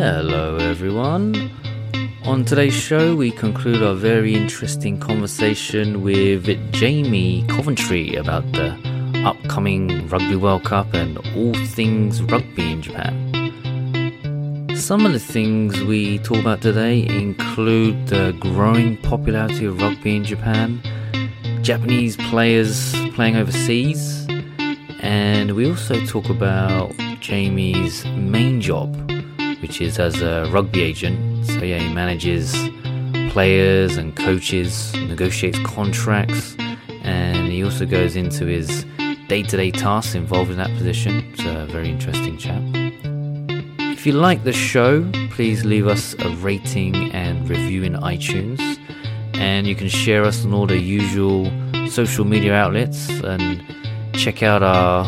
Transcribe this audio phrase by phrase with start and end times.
[0.00, 1.50] Hello, everyone.
[2.24, 8.78] On today's show, we conclude our very interesting conversation with Jamie Coventry about the
[9.26, 14.70] upcoming Rugby World Cup and all things rugby in Japan.
[14.74, 20.24] Some of the things we talk about today include the growing popularity of rugby in
[20.24, 20.80] Japan,
[21.60, 24.26] Japanese players playing overseas,
[25.02, 29.09] and we also talk about Jamie's main job,
[29.60, 31.46] which is as a rugby agent.
[31.46, 32.54] So, yeah, he manages
[33.32, 36.56] players and coaches, negotiates contracts,
[37.02, 38.84] and he also goes into his
[39.28, 41.24] day to day tasks involved in that position.
[41.32, 42.62] It's a very interesting chap.
[44.00, 48.78] If you like the show, please leave us a rating and review in iTunes.
[49.34, 51.50] And you can share us on all the usual
[51.88, 53.62] social media outlets and
[54.14, 55.04] check out our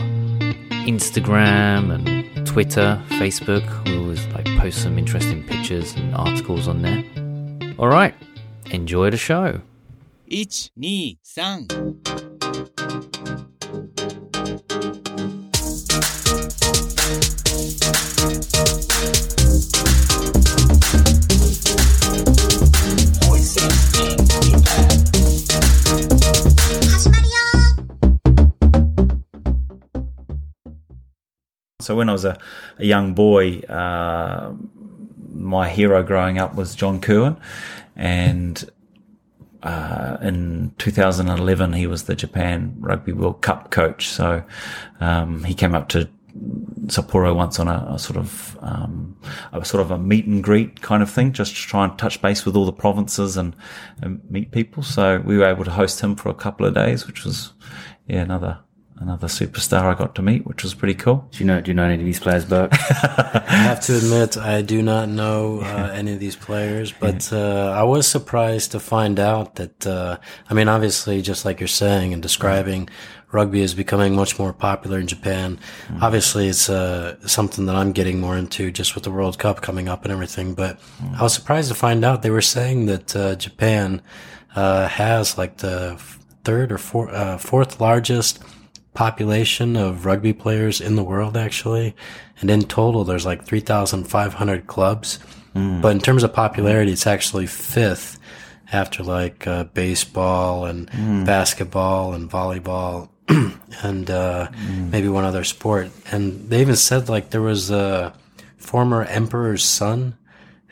[0.87, 2.22] Instagram and
[2.53, 3.65] Twitter, Facebook.
[3.87, 7.03] We always like post some interesting pictures and articles on there.
[7.79, 8.15] All right,
[8.67, 9.63] enjoy the show.
[10.29, 12.32] 1、2、3。
[31.93, 32.39] So when I was a,
[32.79, 34.55] a young boy, uh,
[35.35, 37.39] my hero growing up was John Kirwan,
[37.97, 38.65] and
[39.63, 44.09] uh, in 2011 he was the Japan Rugby World Cup coach.
[44.09, 44.43] So
[45.01, 46.09] um, he came up to
[46.87, 49.15] Sapporo once on a, a sort of um,
[49.53, 52.23] a sort of a meet and greet kind of thing, just to try and touch
[52.23, 53.55] base with all the provinces and,
[54.01, 54.83] and meet people.
[54.83, 57.53] So we were able to host him for a couple of days, which was
[58.09, 58.61] yeah another
[59.03, 61.29] another superstar I got to meet, which was pretty cool.
[61.33, 61.61] Do you know?
[61.61, 62.73] Do you know any of these players, Burke?
[62.73, 67.71] I have to admit, I do not know uh, any of these players, but uh,
[67.77, 72.13] I was surprised to find out that, uh, I mean, obviously, just like you're saying
[72.13, 72.89] and describing,
[73.33, 75.59] rugby is becoming much more popular in Japan.
[76.01, 79.89] Obviously, it's uh, something that I'm getting more into just with the World Cup coming
[79.89, 80.79] up and everything, but
[81.17, 84.03] I was surprised to find out they were saying that uh, Japan
[84.55, 86.01] uh, has like the
[86.45, 88.43] third or four, uh, fourth largest
[88.95, 91.95] population of rugby players in the world actually.
[92.41, 95.19] And in total there's like 3500 clubs.
[95.55, 98.19] But in terms of popularity it's actually fifth
[98.73, 100.91] after like uh, baseball and
[101.27, 103.09] basketball and volleyball
[103.83, 104.49] and uh,
[104.91, 105.91] maybe one other sport.
[106.11, 108.15] And they even said like there was a
[108.57, 110.17] former emperor's son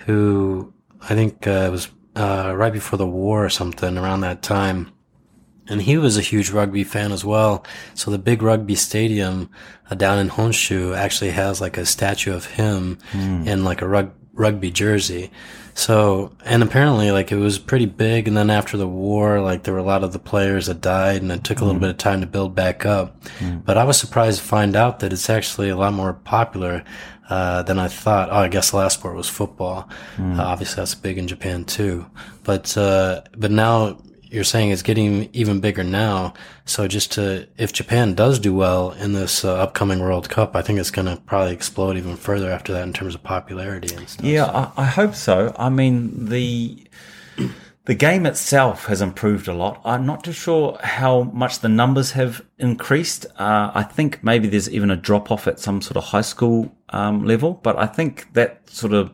[0.07, 4.91] who i think uh, was uh, right before the war or something around that time
[5.71, 7.65] and he was a huge rugby fan as well.
[7.95, 9.49] So the big rugby stadium
[9.91, 12.99] uh, down in Honshu actually has like a statue of him
[13.47, 15.31] in like a rug- rugby jersey.
[15.75, 18.29] So, and apparently like it was pretty big.
[18.29, 21.23] And then after the war, like there were a lot of the players that died
[21.23, 23.17] and it took a little bit of time to build back up.
[23.65, 26.85] But I was surprised to find out that it's actually a lot more popular.
[27.31, 28.29] Uh, than I thought.
[28.29, 29.89] Oh, I guess the last sport was football.
[30.19, 32.07] Uh, obviously, that's big in Japan too.
[32.43, 33.99] But uh, but now
[34.31, 36.35] you're saying it's getting even bigger now.
[36.65, 40.63] So just to, if Japan does do well in this uh, upcoming World Cup, I
[40.63, 44.09] think it's going to probably explode even further after that in terms of popularity and
[44.09, 44.25] stuff.
[44.25, 45.55] Yeah, I, I hope so.
[45.59, 46.87] I mean, the
[47.87, 49.81] the game itself has improved a lot.
[49.85, 53.27] I'm not too sure how much the numbers have increased.
[53.37, 56.73] Uh, I think maybe there's even a drop off at some sort of high school
[56.91, 59.13] um, level, but I think that sort of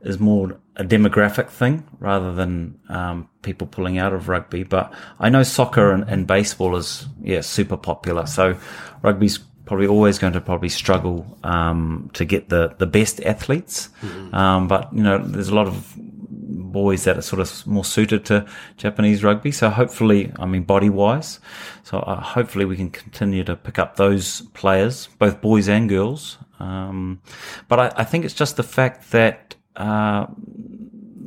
[0.00, 4.62] is more a demographic thing rather than um, people pulling out of rugby.
[4.62, 8.26] But I know soccer and, and baseball is yeah super popular.
[8.26, 8.56] So
[9.02, 13.90] rugby's probably always going to probably struggle um, to get the the best athletes.
[14.32, 18.24] Um, but you know, there's a lot of boys that are sort of more suited
[18.26, 18.46] to
[18.76, 19.50] Japanese rugby.
[19.50, 21.40] So hopefully, I mean, body wise,
[21.82, 26.38] so uh, hopefully we can continue to pick up those players, both boys and girls.
[26.60, 27.20] Um,
[27.68, 30.26] but I, I think it's just the fact that uh,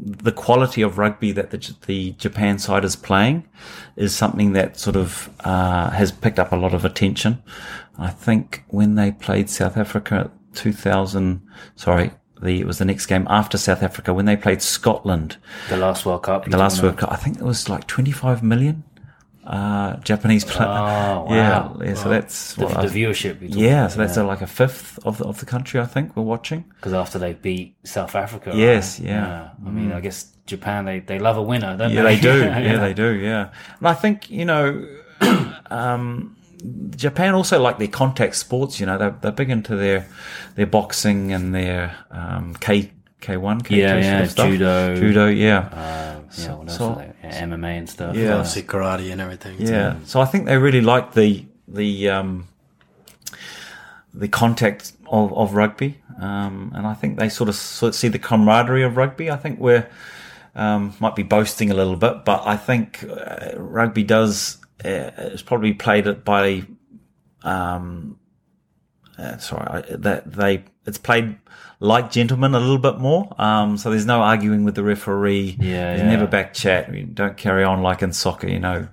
[0.03, 3.47] the quality of rugby that the, the Japan side is playing
[3.95, 7.41] is something that sort of uh, has picked up a lot of attention.
[7.97, 11.41] I think when they played South Africa 2000,
[11.75, 12.11] sorry,
[12.41, 15.37] the, it was the next game after South Africa when they played Scotland.
[15.69, 16.45] The last World Cup.
[16.45, 18.83] The last World Cup, I think it was like 25 million
[19.45, 20.69] uh, Japanese players.
[20.69, 21.77] Oh, wow.
[21.79, 21.93] Yeah, yeah.
[21.95, 23.37] So that's The, the viewership.
[23.41, 23.87] yeah.
[23.87, 25.79] So that's uh like a fifth of the of the country.
[25.79, 26.65] I think we're watching.
[26.75, 28.51] Because after they beat South Africa.
[28.55, 29.09] Yes, right?
[29.09, 29.49] yeah.
[29.63, 29.67] Mm.
[29.67, 32.15] I mean, I guess Japan, they, they love a winner, don't Yeah, they?
[32.15, 32.39] they do.
[32.43, 33.13] yeah, they do.
[33.15, 33.49] Yeah,
[33.79, 34.85] and I think you know,
[35.69, 36.35] um,
[36.95, 38.79] Japan also like their contact sports.
[38.79, 40.07] You know, they're they're big into their
[40.55, 42.91] their boxing and their um, K
[43.21, 44.47] K1, K2 Yeah, sort yeah, of stuff.
[44.49, 44.95] judo.
[44.95, 45.57] Judo, yeah.
[45.59, 47.11] Uh, yeah, what else so- are they?
[47.23, 48.15] Yeah, MMA and stuff.
[48.15, 48.33] Yeah.
[48.35, 49.57] Obviously karate and everything.
[49.57, 49.65] too.
[49.71, 49.95] Yeah.
[50.05, 52.47] So I think they really like the the um,
[54.13, 58.07] the contact of, of rugby, um, and I think they sort of, sort of see
[58.09, 59.29] the camaraderie of rugby.
[59.31, 59.87] I think we're
[60.55, 65.41] um, might be boasting a little bit, but I think uh, rugby does uh, is
[65.41, 66.63] probably played it by
[67.43, 68.17] um,
[69.17, 71.37] uh, sorry I, that they it's played
[71.81, 73.33] like gentlemen a little bit more.
[73.41, 75.57] Um, so there's no arguing with the referee.
[75.59, 76.09] Yeah, there's yeah.
[76.09, 76.93] never back chat.
[76.93, 78.87] You don't carry on like in soccer, you know.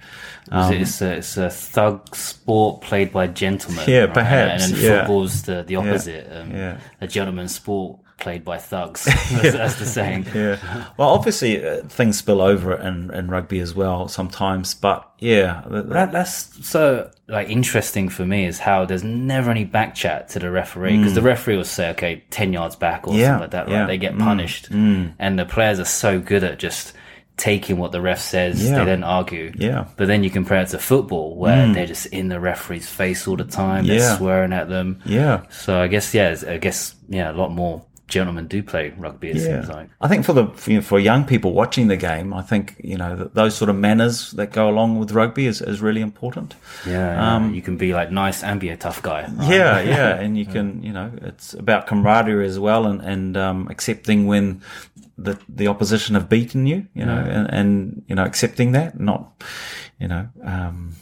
[0.51, 3.85] Um, it's, a, it's a thug sport played by gentlemen.
[3.87, 4.15] Yeah, right?
[4.15, 4.99] perhaps, And then yeah.
[5.01, 6.35] football's the, the opposite.
[6.35, 6.81] Um, yeah.
[7.03, 9.05] A gentleman's sport played by thugs.
[9.31, 10.27] That's, that's the saying.
[10.35, 10.59] yeah.
[10.97, 15.83] Well, obviously uh, things spill over in, in rugby as well sometimes, but yeah, the-
[15.83, 20.39] That, that's so like interesting for me is how there's never any back chat to
[20.39, 23.19] the referee because the referee will say, okay, 10 yards back or Mm.
[23.19, 23.73] Yeah, something like that, right?
[23.73, 24.69] yeah, They get mm, punished.
[24.71, 26.93] And the players are so good at just
[27.37, 28.65] taking what the ref says.
[28.69, 28.81] Yeah.
[28.81, 29.53] They don't argue.
[29.57, 29.85] Yeah.
[29.85, 29.89] Mm.
[29.97, 33.37] But then you compare it to football where they're just in the referee's face all
[33.37, 33.87] the time.
[33.87, 34.17] They're Yeah.
[34.17, 35.01] swearing at them.
[35.05, 35.43] yeah.
[35.51, 39.41] So I guess, yeah, I guess, yeah, a lot more gentlemen do play rugby, it
[39.41, 39.89] seems like.
[40.01, 42.75] I think for the for, you know, for young people watching the game, I think
[42.83, 46.01] you know th those sort of manners that go along with rugby is, is really
[46.01, 46.57] important.
[46.87, 47.15] Yeah.
[47.51, 47.57] yeah.
[47.57, 49.23] you can be like nice and be a tough guy.
[49.23, 49.29] right?
[49.29, 53.37] Um, Yeah, yeah, and you can, you know, it's about camaraderie as well, and and
[53.37, 54.63] um, accepting when
[55.19, 59.45] the the opposition have beaten you, you know, and, and you know accepting that, not,
[60.01, 60.95] you know, um,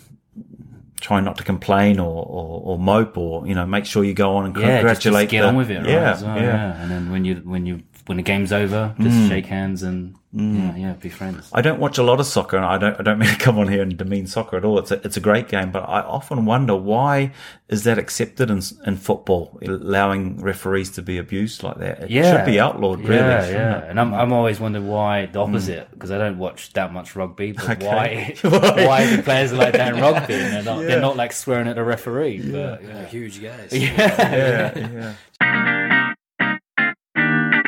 [1.01, 4.37] trying not to complain or, or, or mope or you know make sure you go
[4.37, 5.25] on and Yeah, just, congratulate.
[5.27, 5.89] just get the- on with it, right?
[5.89, 6.43] Yeah, as well, yeah.
[6.43, 6.83] Yeah.
[6.83, 10.77] And then when you when you when the game's over, just shake hands and yeah,
[10.77, 11.49] yeah, be friends.
[11.53, 13.01] I don't watch a lot of soccer, and I don't.
[13.01, 14.79] I don't mean to come on here and demean soccer at all.
[14.79, 17.33] It's a, it's a great game, but I often wonder why
[17.71, 22.03] is that accepted in in football, allowing referees to be abused like that?
[22.03, 23.17] It Yeah, should be outlawed, really.
[23.17, 23.79] yeah, yeah.
[23.79, 23.85] it?
[23.85, 23.91] Mm.
[23.91, 27.53] And I'm I'm always wondering why the opposite because I don't watch that much rugby,
[27.53, 27.87] but Okay.
[27.87, 28.35] why
[28.87, 29.17] Why?
[29.17, 30.35] the players are like that in rugby?
[30.35, 30.87] And they're not Yeah.
[30.89, 32.93] they're not like swearing at a referee, but yeah.
[32.93, 33.73] They're huge guys.
[33.73, 35.76] Yeah, yeah.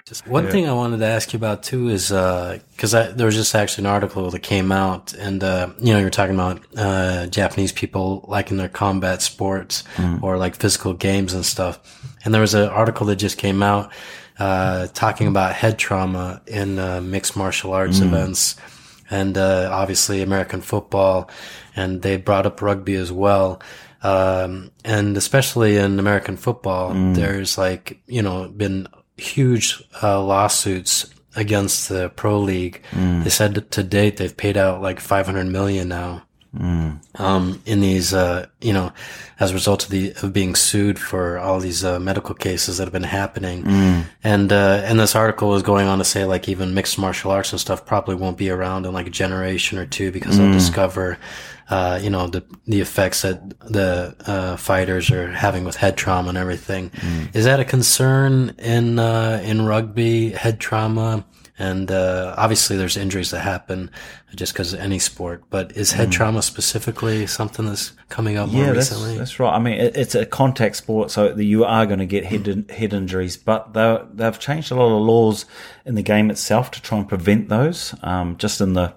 [0.09, 3.55] Just one thing I wanted to ask you about too is because there was just
[3.55, 7.73] actually an article that came out, and uh, you know you're talking about uh, Japanese
[7.73, 9.85] people liking their combat sports
[10.23, 11.79] or like physical games and stuff,
[12.25, 13.93] and there was an article that just came out
[14.39, 18.57] uh, talking about head trauma in uh, mixed martial arts events,
[19.11, 21.29] and uh, obviously American football,
[21.77, 23.61] and they brought up rugby as well.
[24.03, 28.87] Um, and especially in American football, there's like, you know, been
[29.19, 32.83] huge uh, lawsuits against the pro league.
[33.23, 36.23] They said that to date they've paid out like 500 million now.
[37.17, 38.91] Um, in these, uh, you know,
[39.39, 42.85] as a result of the of being sued for all these uh, medical cases that
[42.85, 43.65] have been happening,
[44.25, 47.53] and uh, and this article is going on to say like even mixed martial arts
[47.53, 51.19] and stuff probably won't be around in like a generation or two because they'll discover,
[51.71, 56.31] uh, you know, the the effects that the uh, fighters are having with head trauma
[56.31, 56.91] and everything.
[57.35, 61.25] Is that a concern in uh, in rugby head trauma?
[61.61, 63.91] And uh, obviously, there's injuries that happen
[64.37, 65.43] just because of any sport.
[65.51, 69.19] But is head trauma specifically something that's coming up more Yeah, that's, recently?
[69.19, 69.53] that's right.
[69.53, 72.69] I mean, it, it's a contact sport, so you are going to get head in,
[72.69, 73.37] head injuries.
[73.37, 75.47] But they they've changed a lot of laws
[75.85, 77.93] in the game itself to try and prevent those.
[78.05, 78.95] Um, just in the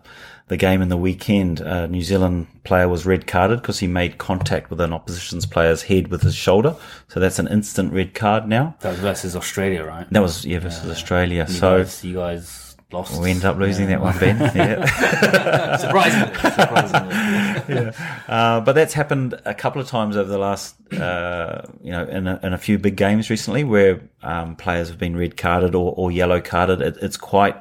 [0.52, 4.18] the game in the weekend, a New Zealand player was red carded because he made
[4.18, 6.76] contact with an opposition's player's head with his shoulder.
[7.08, 8.76] So that's an instant red card now.
[8.82, 10.06] That was versus Australia, right?
[10.12, 11.46] That was yeah versus Australia.
[11.48, 13.22] You So guys, you guys lost.
[13.22, 14.40] we ended up losing that one, Ben.
[14.56, 15.78] Yeah.
[15.78, 16.36] surprisingly.
[16.36, 17.94] surprisingly.
[18.28, 22.28] Uh, but that's happened a couple of times over the last, uh, you know, in
[22.28, 25.94] a, in a few big games recently where um, players have been red carded or,
[25.96, 26.82] or yellow carded.
[26.82, 27.56] It, it's quite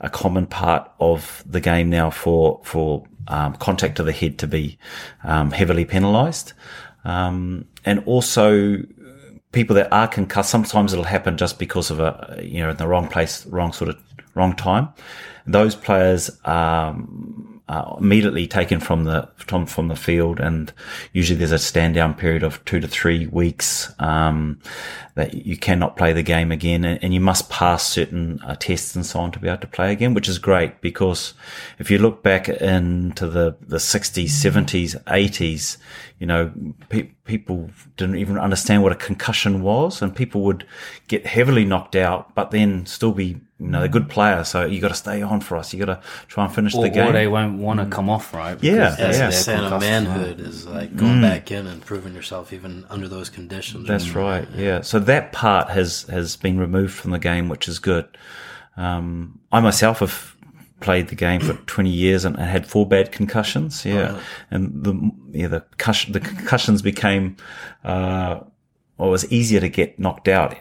[0.00, 4.46] a common part of the game now for for um, contact to the head to
[4.46, 4.78] be
[5.24, 6.52] um, heavily penalised,
[7.04, 8.78] um, and also
[9.52, 10.50] people that are concussed.
[10.50, 13.90] Sometimes it'll happen just because of a you know in the wrong place, wrong sort
[13.90, 13.98] of
[14.36, 14.90] wrong time.
[15.46, 20.72] Those players um, are immediately taken from the from, from the field, and
[21.12, 24.60] usually there's a stand down period of two to three weeks um,
[25.14, 28.94] that you cannot play the game again, and, and you must pass certain uh, tests
[28.94, 31.34] and so on to be able to play again, which is great because
[31.78, 35.76] if you look back into the the 60s, 70s, 80s,
[36.18, 36.52] you know,
[36.88, 40.66] pe- people didn't even understand what a concussion was, and people would
[41.08, 44.44] get heavily knocked out, but then still be, you know, a good player.
[44.44, 45.72] So you got to stay on for us.
[45.72, 47.08] You got to try and finish Or, the game.
[47.08, 48.62] or they won't want to come off, right?
[48.62, 49.06] Yeah, Because yeah.
[49.06, 52.14] they're- That's they're the sign of concussed, manhood is like going back in and proving
[52.14, 53.88] yourself even under those conditions.
[53.88, 54.46] That's right.
[54.54, 54.82] Yeah.
[54.82, 58.06] So that part has has been removed from the game, which is good.
[58.76, 60.36] Um, I myself have
[60.80, 63.86] played the game for 20 years and, and had four bad concussions.
[63.86, 64.20] Yeah.
[64.50, 67.36] And the yeah the concussion, the concussions became
[67.84, 68.40] uh,
[68.98, 70.56] well, it was easier to get knocked out.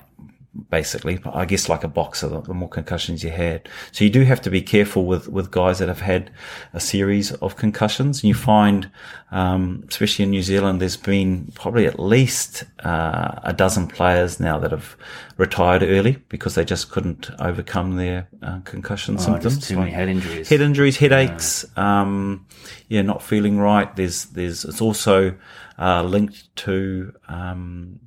[0.70, 3.68] Basically, I guess like a boxer, the, the more concussions you had.
[3.92, 6.32] So you do have to be careful with, with guys that have had
[6.74, 8.24] a series of concussions.
[8.24, 8.90] And you find,
[9.32, 14.58] um, especially in New Zealand, there's been probably at least uh, a dozen players now
[14.60, 14.96] that have
[15.36, 19.68] retired early because they just couldn't overcome their uh, concussion Oh, symptoms.
[19.68, 20.48] too many head injuries.
[20.48, 22.46] head injuries, headaches, um,
[22.88, 23.94] yeah, not feeling right.
[23.94, 25.36] There's, there's, it's also,
[25.78, 28.00] uh, linked to, um,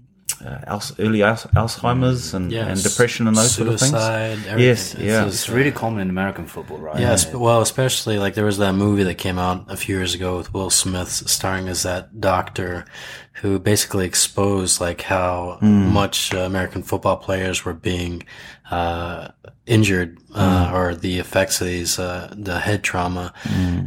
[0.44, 3.94] uh, Al- early Al- Alzheimer's and, Yeah, and depression and those sort of things.
[3.94, 4.58] everything.
[4.58, 5.24] Yes, It's yeah.
[5.24, 7.00] just- It's really common in American football, right?
[7.00, 10.36] Yes, well, especially like there was that movie that came out a few years ago
[10.36, 12.84] with Will Smith starring as that doctor
[13.42, 18.24] who basically exposed like how much uh, American football players were being
[18.70, 19.28] uh,
[19.66, 23.32] injured uh, or the effects of these uh, the head trauma,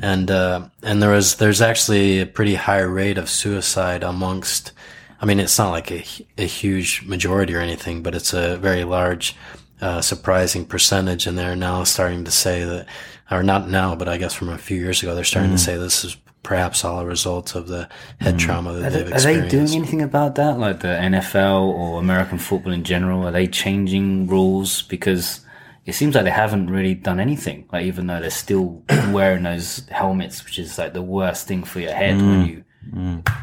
[0.01, 4.71] and uh, and there was there's actually a pretty high rate of suicide amongst.
[5.21, 6.03] I mean, it's not like a,
[6.39, 9.35] a huge majority or anything, but it's a very large,
[9.79, 11.27] uh, surprising percentage.
[11.27, 12.87] And they're now starting to say that,
[13.29, 15.65] or not now, but I guess from a few years ago, they're starting to mm.
[15.65, 17.87] say this is perhaps all a result of the
[18.19, 18.39] head mm.
[18.39, 20.57] trauma that Are they've they, are they doing anything about that?
[20.57, 23.27] Like the NFL or American football in general?
[23.27, 24.81] Are they changing rules?
[24.81, 25.41] Because
[25.85, 27.69] it seems like they haven't really done anything.
[27.71, 31.79] Like even though they're still wearing those helmets, which is like the worst thing for
[31.79, 32.47] your head when mm.
[32.47, 32.63] you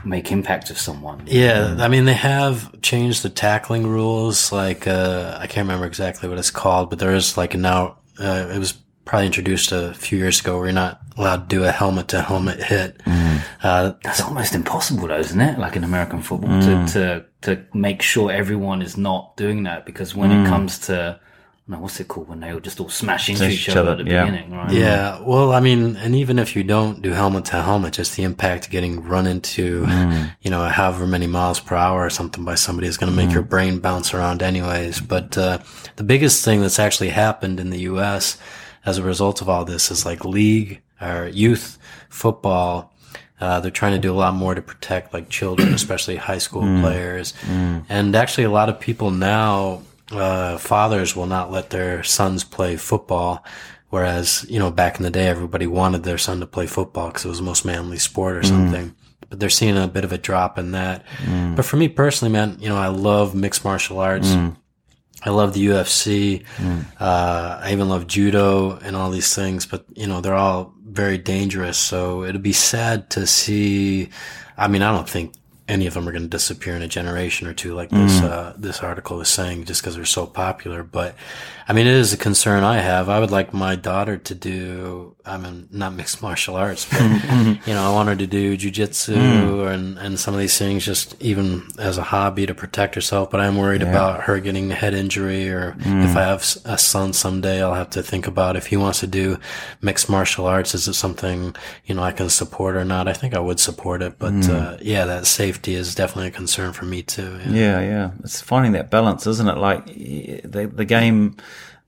[0.05, 1.23] make impact of someone.
[1.27, 4.53] Yeah, I mean they have changed the tackling rules.
[4.53, 8.51] Like uh, I can't remember exactly what it's called, but there is like now uh,
[8.53, 11.71] it was probably introduced a few years ago where you're not allowed to do a
[11.73, 13.01] helmet to helmet hit.
[13.63, 15.59] Uh, That's almost impossible, though, isn't it?
[15.59, 19.87] Like in American football, to, to to make sure everyone is not doing that.
[19.87, 21.19] Because when it comes to,
[21.71, 24.01] no, what's it called when they all just all smash into each each other other,
[24.01, 24.25] at the yeah.
[24.25, 24.73] beginning, right?
[24.73, 28.23] Yeah, well, I mean, and even if you don't do helmet to helmet, just the
[28.23, 29.87] impact getting run into,
[30.41, 33.33] you know, however many miles per hour or something by somebody is going to make
[33.33, 35.01] your brain bounce around anyways.
[35.01, 35.59] But, uh,
[35.97, 38.39] the biggest thing that's actually happened in the U.S.
[38.87, 42.95] as a result of all this is like league or youth football.
[43.41, 46.63] Uh, they're trying to do a lot more to protect like children, especially high school
[46.81, 47.35] players.
[47.89, 52.77] And actually a lot of people now, uh, fathers will not let their sons play
[52.77, 53.45] football.
[53.91, 57.25] Whereas, you know, back in the day, everybody wanted their son to play football because
[57.25, 58.95] it was the most manly sport or something.
[59.31, 61.05] But they're seeing a bit of a drop in that.
[61.55, 64.29] But for me personally, man, you know, I love mixed martial arts.
[65.25, 66.45] I love the UFC.
[67.01, 71.19] Uh, I even love judo and all these things, but you know, they're all very
[71.19, 71.77] dangerous.
[71.79, 74.11] So it'd be sad to see.
[74.57, 75.33] I mean, I don't think
[75.69, 78.25] any of them are going to disappear in a generation or two, like this, mm.
[78.25, 80.83] uh, this article is saying, just because they're so popular.
[80.83, 81.15] But
[81.69, 83.11] I mean, it is a concern I have.
[83.11, 87.69] I would like my daughter to do, I mean, not mixed martial arts, but, mm-hmm.
[87.69, 89.73] you know, I want her to do jujitsu mm.
[89.73, 93.31] and, and some of these things just even as a hobby to protect herself.
[93.31, 96.17] But I'm worried about her getting a head injury or if mm.
[96.17, 99.39] I have a son someday, I'll have to think about if he wants to do
[99.83, 100.75] mixed martial arts.
[100.75, 103.09] Is it something, you know, I can support or not?
[103.09, 104.19] I think I would support it.
[104.19, 105.27] But, uh, yeah, that
[105.59, 107.39] safety is definitely a concern for me too.
[107.47, 107.51] Yeah.
[107.51, 108.11] Yeah, yeah.
[108.23, 109.59] It's finding that balance, isn't it?
[109.59, 111.37] Like the the game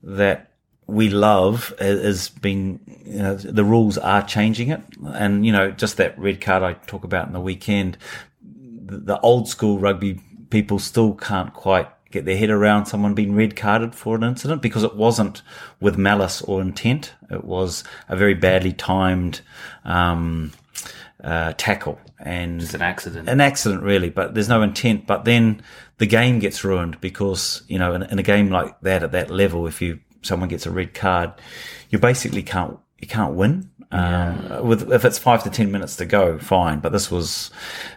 [0.03, 0.51] that
[0.87, 4.81] we love has been, you know, the rules are changing it,
[5.13, 7.97] and you know, just that red card I talk about in the weekend,
[8.43, 13.33] the, the old school rugby people still can't quite get their head around someone being
[13.33, 15.41] red carded for an incident because it wasn't
[15.79, 17.13] with malice or intent.
[17.29, 19.39] It was a very badly timed
[19.85, 20.51] um,
[21.23, 23.29] uh, tackle and It's an accident.
[23.29, 25.07] an accident really, but there's no intent.
[25.07, 25.61] But then
[25.97, 29.29] the game gets ruined because you know in, in a game like that at that
[29.29, 31.33] level, if you someone gets a red card,
[31.89, 33.69] you basically can't you can't win.
[33.93, 36.79] Um, with if it's five to ten minutes to go, fine.
[36.79, 37.51] But this was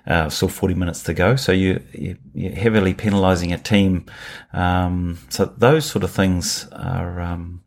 [0.08, 4.06] uh, still forty minutes to go, so you, you you're heavily penalising a team.
[4.52, 7.62] Um, so those sort of things are um,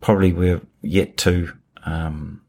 [0.00, 1.52] probably we're yet to
[1.84, 2.42] um,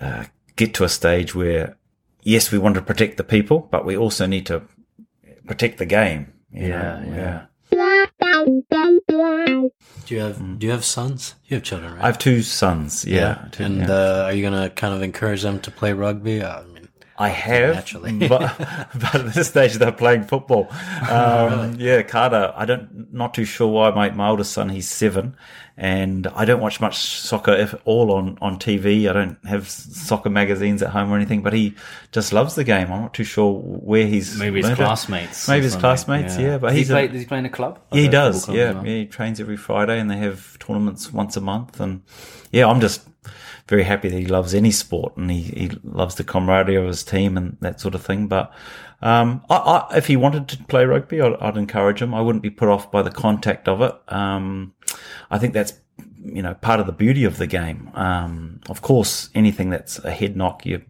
[0.00, 0.24] uh,
[0.56, 1.76] get to a stage where
[2.22, 4.62] yes, we want to protect the people, but we also need to
[5.46, 6.32] protect the game.
[6.52, 7.16] you Yeah, know?
[7.16, 7.46] yeah.
[10.06, 11.34] Do you have, do you have sons?
[11.46, 12.02] You have children, right?
[12.02, 13.04] I have two sons.
[13.04, 13.90] Yeah, two- and yeah.
[13.92, 16.42] uh, are you gonna kind of encourage them to play rugby?
[16.42, 16.71] I mean,
[17.22, 18.12] I have, Naturally.
[18.28, 20.68] but, but at this stage they're playing football.
[21.08, 22.52] Um, Yeah, Carter.
[22.56, 23.90] I don't, not too sure why.
[23.90, 25.36] My, my oldest son, he's seven,
[25.76, 29.08] and I don't watch much soccer if at all on on TV.
[29.08, 31.74] I don't have soccer magazines at home or anything, but he
[32.12, 32.92] just loves the game.
[32.92, 35.48] I'm not too sure where he's Maybe his classmates.
[35.48, 36.36] Maybe his classmates.
[36.38, 37.78] Yeah, but does he's he a- does he play in a club?
[37.92, 38.44] yeah, he does.
[38.44, 38.86] club Yeah, well?
[38.86, 41.80] yeah, he trains every Friday, and they have tournaments once a month.
[41.80, 42.02] And
[42.50, 43.02] yeah, I'm just
[43.68, 47.02] very happy that he loves any sport and he, he loves the camaraderie of his
[47.02, 48.26] team and that sort of thing.
[48.26, 48.52] But
[49.00, 52.14] um, I, I, if he wanted to play rugby, I'd, I'd encourage him.
[52.14, 53.94] I wouldn't be put off by the contact of it.
[54.08, 54.74] Um,
[55.30, 55.74] I think that's
[56.24, 57.90] you know part of the beauty of the game.
[57.94, 60.82] Um, of course, anything that's a head knock, you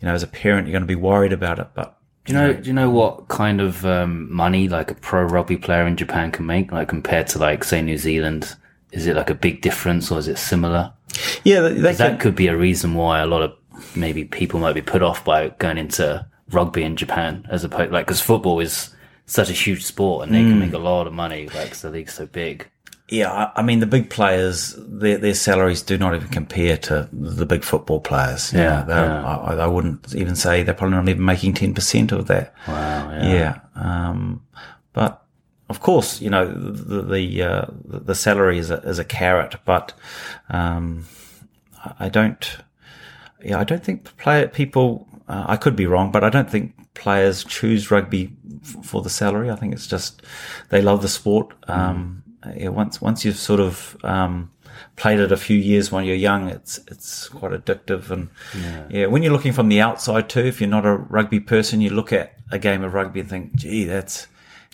[0.00, 1.92] you know, as a parent, you're going to be worried about it, but.
[2.24, 2.52] Do you know?
[2.54, 6.32] Do you know what kind of um, money like a pro rugby player in Japan
[6.32, 8.56] can make, like compared to like say New Zealand?
[8.96, 10.92] Is it like a big difference, or is it similar?
[11.44, 13.52] Yeah, they can, That could be a reason why a lot of
[13.94, 18.06] maybe people might be put off by going into rugby in Japan, as opposed like
[18.06, 18.90] because football is
[19.26, 20.48] such a huge sport and they Mm.
[20.50, 22.68] can make a lot of money, like the league's so big.
[23.08, 27.08] Yeah, I- I mean the big players, their their salaries do not even compare to
[27.12, 28.52] the big football players.
[28.52, 29.24] Yeah, yeah.
[29.24, 32.54] I, I wouldn't even say they're probably not even making ten percent of that.
[32.66, 33.10] Wow.
[33.12, 33.32] Yeah.
[33.32, 34.42] Yeah, um,
[34.92, 35.22] but
[35.68, 39.92] of course, you know the the uh, the salary is a, is a carrot, but
[40.48, 41.06] um,
[41.98, 42.58] I- don't.
[43.44, 45.06] Yeah, I don't think play people.
[45.28, 48.32] Uh, I could be wrong, but I don't think players choose rugby
[48.62, 49.50] f- for the salary.
[49.50, 50.22] I think it's just
[50.70, 51.52] they love the sport.
[51.68, 52.22] Um,
[52.56, 54.50] yeah, once once you've sort of um,
[54.96, 58.10] played it a few years when you're young, it's it's quite addictive.
[58.10, 58.28] And
[58.88, 59.06] yeah.
[59.06, 62.12] when you're looking from the outside too, if you're not a rugby person, you look
[62.12, 64.26] at a game of rugby and think, "Gee, that's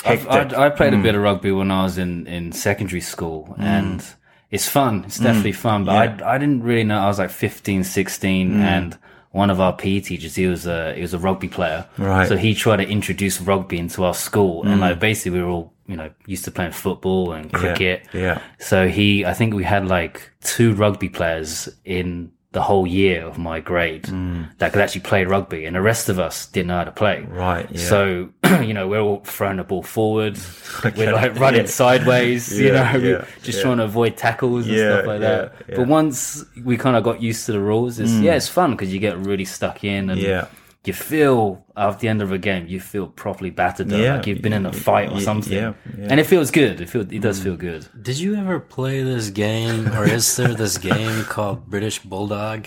[0.02, 1.18] hectic." I, I played a bit hmm.
[1.18, 3.62] of rugby when I was in, in secondary school hmm.
[3.62, 4.04] and
[4.50, 5.04] it's fun.
[5.06, 5.58] It's definitely hmm.
[5.58, 6.98] fun, but I, I didn't really know.
[6.98, 8.98] I was like 15, 16 and
[9.30, 11.86] one of our PE teachers, he was a, he was a rugby player.
[11.96, 12.28] Right.
[12.28, 15.72] So he tried to introduce rugby into our school and like basically we were all,
[15.86, 18.06] you know, used to playing football and cricket.
[18.12, 18.42] yeah.
[18.58, 23.38] So he, I think we had like two rugby players in the whole year of
[23.38, 24.46] my grade mm.
[24.58, 27.22] that could actually play rugby and the rest of us didn't know how to play.
[27.28, 27.80] Right, yeah.
[27.88, 28.28] So,
[28.60, 30.38] you know, we're all throwing the ball forward.
[30.84, 31.66] Okay, We're like running yeah.
[31.66, 33.62] sideways, you know, yeah, just yeah.
[33.62, 35.54] trying to avoid tackles and Yeah, stuff like that.
[35.68, 35.76] yeah.
[35.76, 38.22] But once we kind of got used to the rules, it's, mm.
[38.22, 40.46] yeah, it's fun because you get really stuck in and Yeah.
[40.84, 44.42] You feel at the end of a game, you feel properly battered, Yeah, like you've
[44.42, 45.52] been in a fight or something.
[45.52, 46.06] yeah, yeah.
[46.10, 46.80] And it feels good.
[46.80, 47.44] It feels, it does mm.
[47.44, 47.86] feel good.
[48.00, 52.66] Did you ever play this game, or is there this game called British Bulldog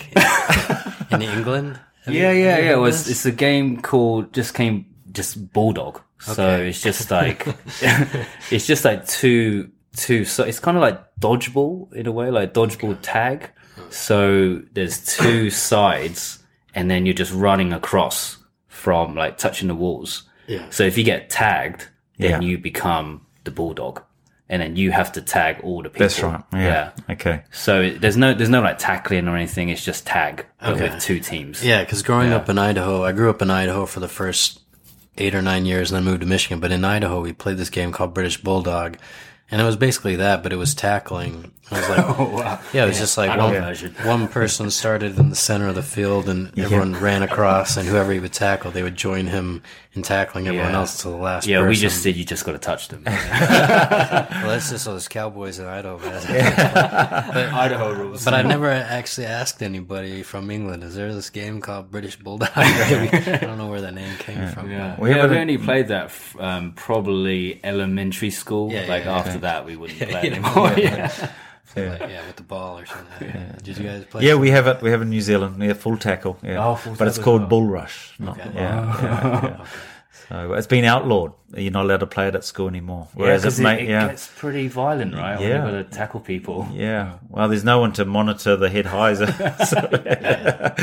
[1.10, 1.78] in England?
[2.04, 2.56] Have you- Yeah, yeah, yeah.
[2.56, 6.00] It heard was, it's a game called just came just bulldog.
[6.20, 7.46] So it's just like
[8.50, 10.24] it's just like two two.
[10.24, 13.50] So it's kind of like dodgeball in a way, like dodgeball tag.
[13.90, 16.42] So there's two sides,
[16.76, 18.36] and then you're just running across
[18.68, 20.22] from like touching the walls.
[20.46, 20.66] Yeah.
[20.70, 22.48] So if you get tagged, then Yeah.
[22.48, 24.02] you become the bulldog,
[24.48, 26.06] and then you have to tag all the people.
[26.06, 26.42] That's right.
[26.52, 26.90] Yeah.
[27.10, 27.42] Okay.
[27.50, 29.70] So there's no there's no like tackling or anything.
[29.70, 30.82] It's just tag Okay.
[30.90, 31.64] with two teams.
[31.64, 34.60] Yeah, because growing up in Idaho, I grew up in Idaho for the first
[35.18, 36.60] eight or nine years, and then moved to Michigan.
[36.60, 38.98] But in Idaho, we played this game called British Bulldog,
[39.50, 41.52] and it was basically that, but it was tackling.
[41.70, 42.60] I was like, Oh wow.
[42.72, 43.54] yeah, it was just like one,
[44.06, 48.12] one person started in the center of the field, and everyone ran across, and whoever
[48.12, 50.76] he would tackle, they would join him in tackling everyone Yeah.
[50.78, 51.46] else to the last.
[51.46, 51.68] Yeah, person.
[51.68, 53.02] we just said you just got to touch them.
[54.36, 55.98] Well, that's just those cowboys in Idaho.
[55.98, 56.22] man.
[57.54, 58.24] Idaho rules.
[58.24, 60.84] But I've never actually asked anybody from England.
[60.84, 62.50] Is there this game called British Bulldog?
[62.54, 64.70] I don't know where that name came from.
[64.70, 68.70] yeah, We we, haven't- we only played that f- um, probably elementary school.
[68.70, 70.36] Yeah, like yeah, after that, we wouldn't play yeah.
[70.36, 71.30] anymore.
[71.76, 71.90] Yeah.
[71.90, 73.32] Like, yeah, with the ball or something.
[73.62, 74.24] Did you guys play?
[74.24, 74.82] Yeah, we have it.
[74.82, 75.62] We have in New Zealand.
[75.62, 76.38] Yeah, full tackle.
[76.42, 77.48] Yeah, Oh, full but it's tackle as called well.
[77.48, 78.14] bull rush.
[78.18, 78.50] Not, oh.
[78.54, 79.66] yeah, yeah, yeah.
[80.28, 81.32] So it's been outlawed.
[81.54, 83.06] You're not allowed to play it at school anymore.
[83.14, 85.38] Whereas because it, it, may, it yeah, gets pretty violent, right?
[85.38, 85.64] When Yeah.
[85.64, 86.68] you've got to tackle people.
[86.72, 87.18] yeah.
[87.28, 89.18] Well, there's no one to monitor the head highs.
[89.68, 89.88] So-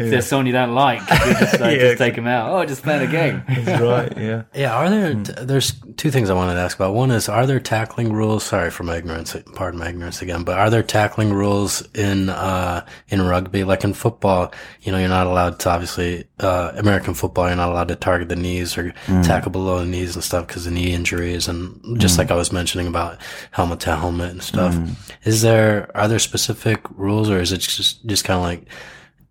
[0.00, 1.86] If there's someone you don't like, you just, like, Yeah.
[1.88, 2.50] just take them out.
[2.52, 3.42] Oh, just playing a game.
[3.48, 4.16] That's right.
[4.16, 4.42] Yeah.
[4.54, 5.14] Yeah, are there?
[5.14, 6.94] There's two things I wanted to ask about.
[6.94, 8.44] One is, are there tackling rules?
[8.44, 9.36] Sorry for my ignorance.
[9.54, 10.44] Pardon my ignorance again.
[10.44, 14.52] But are there tackling rules in uh in rugby, like in football?
[14.82, 17.48] You know, you're not allowed to obviously uh American football.
[17.48, 18.92] You're not allowed to target the knees or
[19.24, 22.86] tackle below knees and stuff because of knee injuries and just like I was mentioning
[22.86, 23.18] about
[23.50, 24.76] helmet to helmet and stuff.
[25.24, 28.68] Is there are there specific rules or is it just just kind of like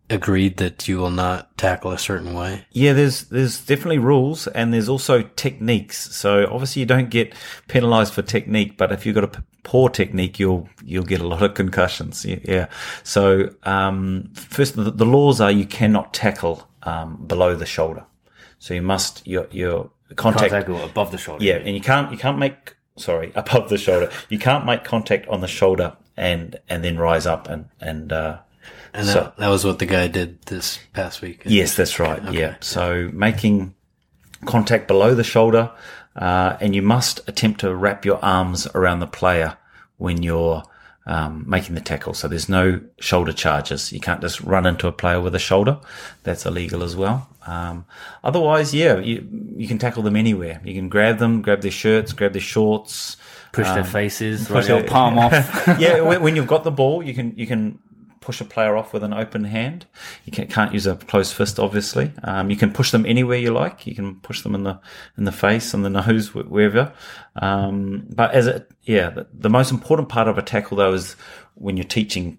[0.10, 2.66] agreed that you will not tackle a certain way?
[2.72, 6.16] Yeah, there's there's definitely rules and there's also techniques.
[6.16, 7.34] So obviously you don't get
[7.68, 11.28] penalised for technique, but if you've got a p- poor technique, you'll you'll get a
[11.28, 12.26] lot of concussions.
[12.26, 12.40] Yeah.
[12.44, 12.68] yeah.
[13.04, 18.06] So um, first, the, the laws are you cannot tackle um, below the shoulder.
[18.60, 21.44] So you must your your contact, Can't above the shoulder.
[21.44, 24.10] yeah, and you can't you can't make sorry above the shoulder.
[24.30, 28.40] You can't make contact on the shoulder and and then rise up and and uh,
[28.94, 31.42] And So- that, that was what the guy did this past week.
[31.46, 32.22] Yes, that's right.
[32.32, 32.56] Yeah.
[32.62, 33.76] So making
[34.46, 35.72] contact below the shoulder,
[36.16, 39.58] uh, and you must attempt to wrap your arms around the player
[39.98, 40.64] when you're
[41.08, 42.14] um, making the tackle.
[42.14, 43.92] So there's no shoulder charges.
[43.92, 45.80] You can't just run into a player with a shoulder.
[46.24, 47.30] That's illegal as well.
[47.48, 47.86] Um,
[48.24, 50.62] otherwise, yeah, you you can tackle them anywhere.
[50.64, 53.18] You can grab them, grab their shirts, grab their shorts,
[53.54, 55.32] Push their faces, push their palm off.
[55.80, 57.80] yeah, when, when you've got the ball, you can you can
[58.28, 59.86] push a player off with an open hand.
[60.26, 62.12] You can, can't use a closed fist, obviously.
[62.24, 63.88] Um, you can push them anywhere you like.
[63.88, 64.82] You can push them in the
[65.18, 66.92] in the face, in the nose, wherever.
[67.38, 71.16] Um, but as it, yeah, the, the most important part of a tackle though is
[71.54, 72.38] when you're teaching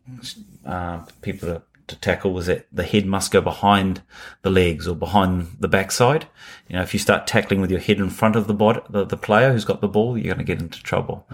[0.66, 4.02] uh, people to, to tackle is that the head must go behind
[4.42, 6.26] the legs or behind the backside.
[6.68, 9.06] You know, if you start tackling with your head in front of the body, the,
[9.06, 11.26] the player who's got the ball, you're going to get into trouble.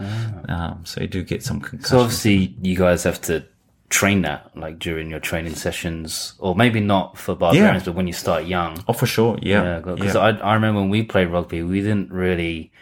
[0.49, 1.89] Um, so you do get some concussions.
[1.89, 3.45] So obviously, you guys have to
[3.95, 8.13] train that, like during your training sessions, or maybe not for barbarians, but when you
[8.13, 8.83] start young.
[8.89, 9.39] Oh, for sure.
[9.41, 9.63] Yeah.
[9.63, 10.21] Yeah, because yeah.
[10.21, 12.73] I, I remember when we played rugby, we didn't really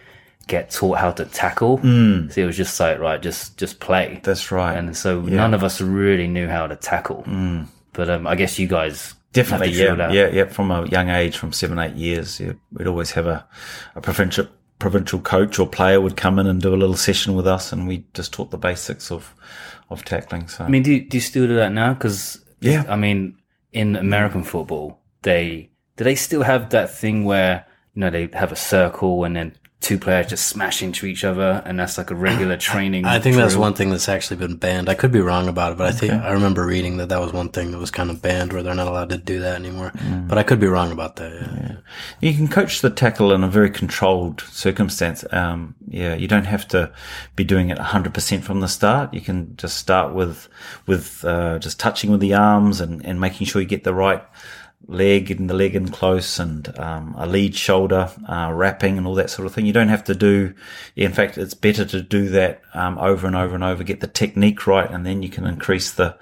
[0.46, 1.76] get taught how to tackle.
[1.76, 2.30] Hmm.
[2.30, 4.20] So it was just like, right, just just play.
[4.24, 4.76] That's right.
[4.76, 7.24] and so none of us really knew how to tackle.
[7.92, 9.14] But um, I guess you guys.
[9.34, 10.44] Definitely, have to drill yeah, yeah, yeah.
[10.44, 13.46] From a young age, from seven, eight years, yeah, we'd always have a,
[13.94, 14.46] a provincial
[14.78, 17.88] provincial coach or player would come in and do a little session with us, and
[17.88, 19.34] we just taught the basics of
[19.92, 20.48] of tackling.
[20.48, 21.94] So I mean, do do you still do that now?
[21.94, 22.84] Because Yeah.
[22.88, 23.36] I mean,
[23.72, 28.52] in American football, they do they still have that thing where you know they have
[28.52, 32.14] a circle and then two players just smash into each other, and that's like a
[32.14, 33.04] regular training.
[33.04, 34.88] I think that's one thing that's actually been banned.
[34.88, 37.32] I could be wrong about it, but I think I remember reading that that was
[37.32, 39.90] one thing that was kind of banned where they're not allowed to do that anymore.
[39.96, 40.28] Mm.
[40.28, 41.32] But I could be wrong about that.
[41.32, 41.76] Yeah.
[42.20, 45.24] you can coach the tackle in a very controlled circumstance.
[45.32, 46.92] Um, yeah, you don't have to
[47.34, 49.12] be doing it 100% from the start.
[49.12, 50.48] You can just start with
[50.86, 54.22] with uh, just touching with the arms and, and making sure you get the right
[54.88, 59.14] leg, getting the leg in close and um, a lead shoulder, uh, wrapping and all
[59.14, 59.66] that sort of thing.
[59.66, 60.54] You don't have to do,
[60.96, 64.06] in fact, it's better to do that um, over and over and over, get the
[64.06, 66.16] technique right, and then you can increase the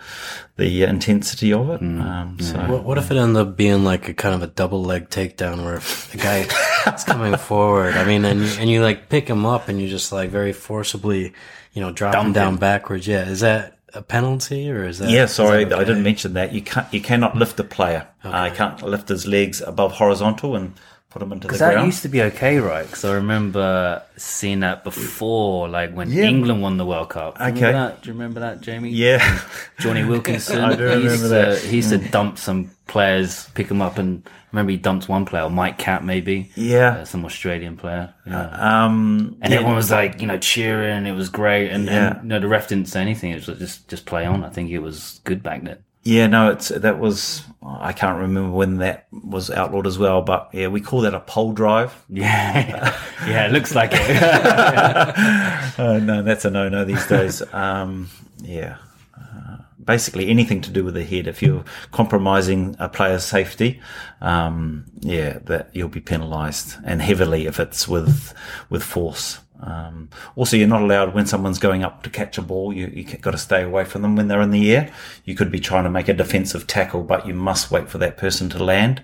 [0.56, 1.80] the intensity of it.
[1.80, 4.82] Um, so, What, what if it ended up being like a kind of a double
[4.82, 6.46] leg takedown where if the guy
[6.94, 9.88] is coming forward, I mean, and you, and you like pick him up and you
[9.88, 11.32] just like very forcibly,
[11.72, 12.58] you know, drop him down him.
[12.58, 13.06] backwards.
[13.06, 13.26] Yeah.
[13.26, 15.10] Is that a penalty or is that?
[15.10, 16.52] Yeah, sorry, that I didn't mention that.
[16.52, 18.08] You can't, you cannot lift a player.
[18.22, 20.74] Uh, you can't lift his legs above horizontal and
[21.10, 22.86] put him into the Because that used to be okay, right?
[22.86, 26.24] Because I remember seeing that before, like when Yeah.
[26.24, 27.38] England won the World Cup.
[27.38, 27.72] Remember Okay.
[27.72, 28.02] that?
[28.02, 28.90] Do you remember that, Jamie?
[28.90, 29.40] yeah,
[29.78, 30.60] Jonny Wilkinson.
[30.64, 31.58] I do he used remember to, that.
[31.68, 35.48] He used to dump some players, pick them up, and remember he dumped one player,
[35.50, 36.50] Mike Catt, maybe.
[36.56, 36.98] yeah.
[36.98, 38.12] Uh, some Australian player.
[38.26, 38.84] Yeah.
[38.84, 41.06] Um, and everyone was like, you know, cheering.
[41.06, 41.70] It was great.
[41.70, 42.10] And, Yeah.
[42.12, 43.30] and you know, the ref didn't say anything.
[43.32, 44.44] It was just, just play on.
[44.44, 45.78] I think it was good back then.
[46.02, 47.42] Yeah, no, it's that was.
[47.62, 51.20] I can't remember when that was outlawed as well, but yeah, we call that a
[51.20, 51.92] pole drive.
[52.08, 52.98] Yeah.
[53.26, 55.14] yeah, it looks like it.
[55.78, 57.42] Uh, no, that's a no-no these days.
[57.54, 58.08] Um,
[58.42, 58.76] yeah.
[59.18, 61.26] Uh, Basically, anything to do with the head.
[61.26, 63.80] If you're compromising a player's safety,
[64.20, 68.34] um, yeah, that you'll be penalised and heavily if it's with
[68.68, 69.40] with force.
[69.62, 72.72] Um, also, you're not allowed when someone's going up to catch a ball.
[72.72, 74.92] You you got to stay away from them when they're in the air.
[75.24, 78.16] You could be trying to make a defensive tackle, but you must wait for that
[78.16, 79.02] person to land.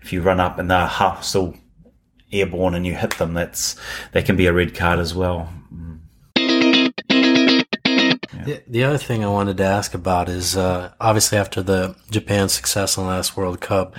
[0.00, 1.54] If you run up and they're half still
[2.32, 3.76] airborne and you hit them, that's
[4.12, 5.52] that can be a red card as well.
[8.48, 12.48] The, the other thing I wanted to ask about is uh, obviously after the Japan
[12.48, 13.94] success in the last World Cup,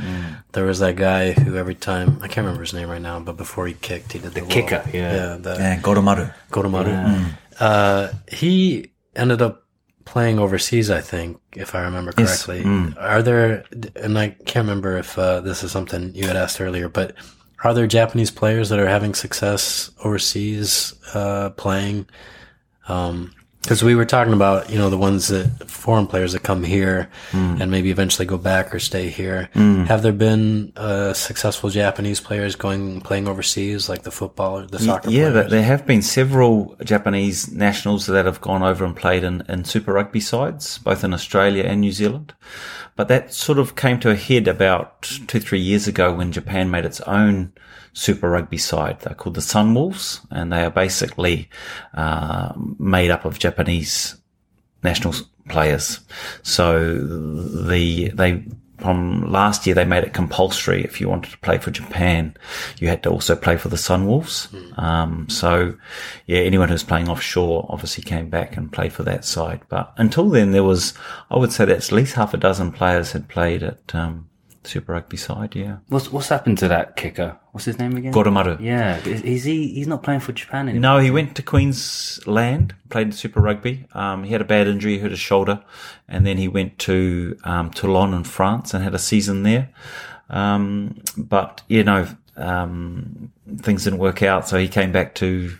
[0.54, 3.38] there was that guy who every time I can't remember his name right now, but
[3.38, 4.90] before he kicked, he did the, kicker, wall.
[4.92, 5.14] yeah.
[5.16, 6.34] yeah, the And Goromaru.
[6.52, 7.32] Goromaru.
[7.60, 9.66] Uh, he ended up
[10.06, 12.44] playing overseas, I think, if I remember Yes.
[12.44, 12.94] correctly.
[12.98, 16.90] Are there, and I can't remember if uh, this is something you had asked earlier,
[16.90, 17.14] but
[17.64, 22.08] are there Japanese players that are having success overseas uh, playing?
[23.62, 27.10] Because we were talking about, you know, the ones that foreign players that come here
[27.34, 29.50] and maybe eventually go back or stay here.
[29.54, 34.80] Have there been uh, successful Japanese players going playing overseas, like the football or the
[34.80, 35.34] soccer Yeah, players?
[35.34, 39.66] there- there have been several Japanese nationals that have gone over and played in, in
[39.66, 42.34] Super Rugby sides, both in Australia and New Zealand.
[42.96, 46.72] But that sort of came to a head about two, three years ago when Japan
[46.72, 47.52] made its own
[47.94, 49.00] Super Rugby side.
[49.02, 51.50] They're called the Sunwolves, and they are basically
[51.94, 54.16] uh, made up of Japanese
[54.84, 55.14] national
[55.48, 56.00] players.
[56.44, 58.46] So the they
[58.80, 60.84] from last year, they made it compulsory.
[60.84, 62.36] If you wanted to play for Japan,
[62.80, 64.48] you had to also play for the Sunwolves.
[64.78, 65.76] Um, so
[66.28, 69.62] yeah, anyone who's playing offshore obviously came back and played for that side.
[69.70, 70.94] But until then, there was,
[71.30, 74.30] I would say that at least half a dozen players had played at, um,
[74.70, 75.56] Super Rugby side.
[75.56, 75.78] Yeah.
[75.88, 77.38] What's what's happened to that kicker?
[77.52, 78.14] What's his name again?
[78.14, 78.60] Goromaru.
[78.62, 79.68] Yeah, is, is he?
[79.74, 80.98] He's not playing for Japan anymore.
[80.98, 83.86] No, he went to Queensland, played Super Rugby.
[83.94, 85.64] Um, he had a bad injury, hurt his shoulder,
[86.08, 89.70] and then he went to um, Toulon in France and had a season there.
[90.30, 95.58] Um, but you know, um, things didn't work out, so he came back to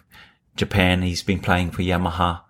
[0.56, 1.02] Japan.
[1.02, 2.42] He's been playing for Yamaha.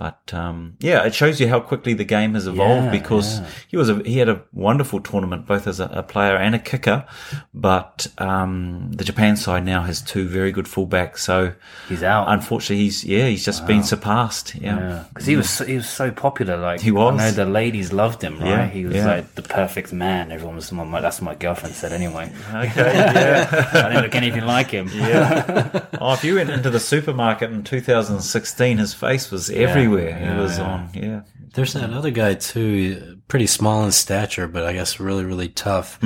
[0.00, 3.46] But um, yeah, it shows you how quickly the game has evolved Yeah, because yeah.
[3.68, 6.58] he was a, he had a wonderful tournament both as a, a player and a
[6.58, 7.04] kicker.
[7.52, 11.52] But um, the Japan side now has two very good fullbacks, so
[11.86, 12.28] He's out.
[12.32, 14.54] unfortunately he's yeah he's just been surpassed.
[14.54, 14.78] Yeah.
[14.78, 16.56] Yeah, because he was so, he was so popular.
[16.56, 17.20] Like He was.
[17.20, 18.38] I know the ladies loved him.
[18.38, 19.06] Right, Yeah, he was yeah.
[19.06, 20.32] like the perfect man.
[20.32, 22.32] Everyone was my that's what my girlfriend said anyway.
[22.54, 22.70] Okay.
[23.20, 23.70] Yeah.
[23.74, 24.88] I didn't look anything like him.
[24.94, 25.86] yeah.
[26.00, 29.89] Oh, if you went into the supermarket in 2016, his face was everywhere.
[29.98, 30.64] Yeah, he was yeah.
[30.64, 30.90] on.
[30.94, 31.20] Yeah.
[31.52, 35.98] There's that other guy too, pretty small in stature, but I guess really, really tough.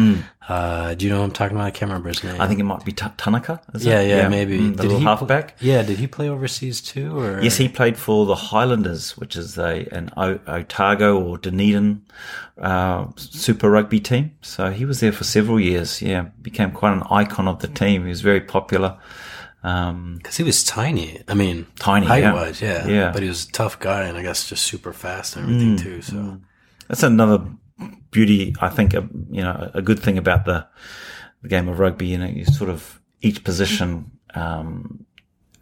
[0.49, 1.67] Uh, do you know what I'm talking about?
[1.67, 2.41] I can't remember his name.
[2.41, 3.61] I think it might be Ta Tanaka.
[3.75, 4.09] Is yeah, it?
[4.09, 4.59] yeah, maybe.
[4.59, 5.57] Mm, the Did little he pl- halfback.
[5.61, 7.19] yeah, did he play overseas too?
[7.19, 12.03] Or Yes, he played for the Highlanders, which is a an o- Otago or Dunedin
[12.59, 14.33] uh, Super Rugby team.
[14.41, 16.01] So he was there for several years.
[16.01, 18.05] Yeah, became quite an icon of the team.
[18.05, 18.99] He was very popular.
[19.65, 21.23] Um, Because he was tiny.
[21.27, 22.33] I mean, Tiny, height yeah.
[22.35, 22.87] wise, yeah.
[22.87, 23.13] Yeah.
[23.13, 25.83] But he was a tough guy, and I guess just super fast and everything Mm,
[25.83, 26.03] too.
[26.03, 26.39] So
[26.89, 27.39] that's another
[28.11, 28.55] beauty.
[28.61, 30.67] I think uh, you know a good thing about the
[31.43, 32.07] the game of rugby.
[32.09, 35.07] You know, you sort of each position um,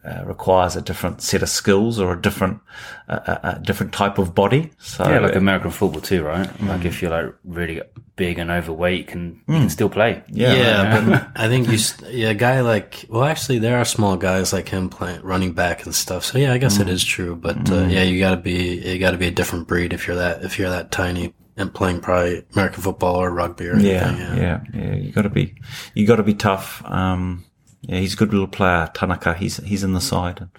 [0.05, 2.61] uh, requires a different set of skills or a different
[3.09, 4.71] uh, a, a different type of body.
[4.79, 6.49] So Yeah, like American football too, right?
[6.63, 7.81] Like if you're like really
[8.17, 10.23] big and overweight, you can you can still play.
[10.29, 13.85] yeah, yeah, but I think you, s- yeah, a guy like, well, actually, there are
[13.85, 16.25] small guys like him playing running back and stuff.
[16.25, 17.37] So yeah, I guess it is true.
[17.37, 20.43] But uh, yeah, you gotta be, you gotta be a different breed if you're that,
[20.45, 24.39] if you're that tiny and playing probably American football or rugby or yeah, anything.
[24.39, 24.95] yeah, yeah.
[24.97, 25.55] You got to be
[25.95, 26.83] you got to be tough.
[26.87, 27.45] Um,
[27.83, 29.35] yeah, he's a good little player, Tanaka.
[29.35, 30.51] He's he's in the side and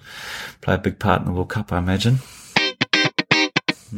[0.60, 2.18] play a big part in the World Cup, I imagine.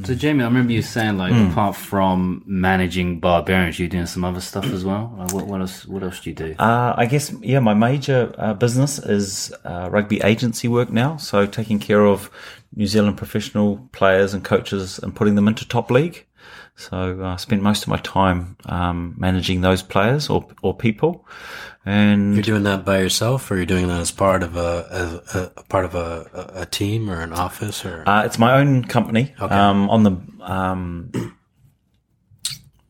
[0.04, 4.42] So Jamie, I remember you saying like apart from managing barbarians, you're doing some other
[4.42, 5.14] stuff as well.
[5.16, 5.86] Like what, what else?
[5.86, 6.54] What else do you do?
[6.58, 11.16] Uh, I guess, yeah, my major uh, business is uh, rugby agency work now.
[11.16, 12.30] So taking care of
[12.74, 16.25] New Zealand professional players and coaches and putting them into top league.
[16.76, 21.26] So uh, I spend most of my time um, managing those players or, or people.
[21.84, 25.60] And You're doing that by yourself, or you're doing that as part of a, a,
[25.60, 29.32] a part of a, a, team or an office, or Uh, it's my own company.
[29.38, 31.12] Um, on the um,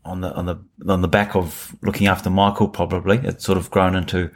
[0.07, 0.57] on the on the
[0.88, 4.31] on the back of looking after Michael, probably it's sort of grown into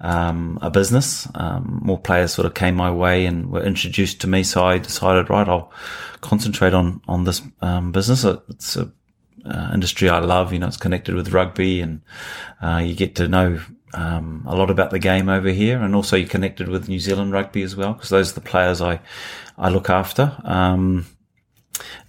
[0.00, 1.26] um, a business.
[1.34, 4.78] Um, more players sort of came my way and were introduced to me, so I
[4.78, 5.72] decided, right, I'll
[6.20, 8.24] concentrate on on this um, business.
[8.24, 8.92] It's a
[9.44, 10.52] uh, industry I love.
[10.52, 12.02] You know, it's connected with rugby, and
[12.62, 13.60] uh, you get to know
[13.94, 17.32] um, a lot about the game over here, and also you're connected with New Zealand
[17.32, 19.00] rugby as well, because those are the players I
[19.56, 20.36] I look after.
[20.44, 21.06] Um,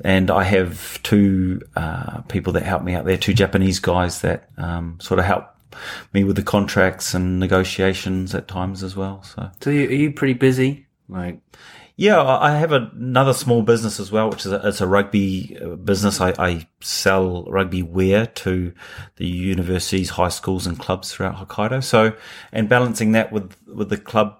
[0.03, 4.49] and I have two uh, people that help me out there, two Japanese guys that
[4.57, 5.45] um, sort of help
[6.13, 9.23] me with the contracts and negotiations at times as well.
[9.23, 9.49] So.
[9.61, 10.87] So you, are you pretty busy?
[11.07, 11.39] Like
[11.95, 15.75] Yeah, I have another small business as well, which is a, it's a rugby uh,
[15.75, 16.19] business.
[16.19, 18.73] I, I sell rugby wear to
[19.17, 21.83] the universities, high schools, and clubs throughout Hokkaido.
[21.83, 22.13] So,
[22.51, 24.39] and balancing that with with the club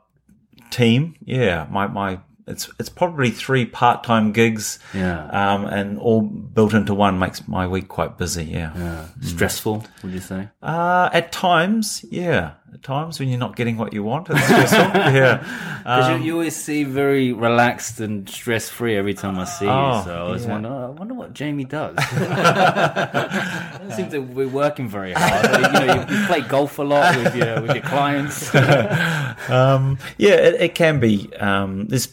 [0.70, 5.26] team, yeah, my my it's it's probably three part time gigs, Yeah.
[5.30, 8.46] um, and all built into one makes my week quite busy.
[8.46, 9.84] Yeah, uh, stressful?
[10.04, 10.50] Would you say?
[10.62, 14.80] uh, at times, yeah, at times when you're not getting what you want, it's stressful.
[15.14, 15.38] yeah,
[15.80, 19.66] Because Um, you, you always seem very relaxed and stress free every time I see
[19.68, 20.04] Oh, you.
[20.06, 20.52] So I always yeah.
[20.52, 21.96] wonder, oh, I wonder what Jamie does.
[21.96, 25.46] Doesn't seem to be working very hard.
[25.46, 28.54] You know, you, you play golf a lot with your with your clients.
[29.50, 31.34] um, yeah, it, it can be.
[31.38, 32.08] Um, there's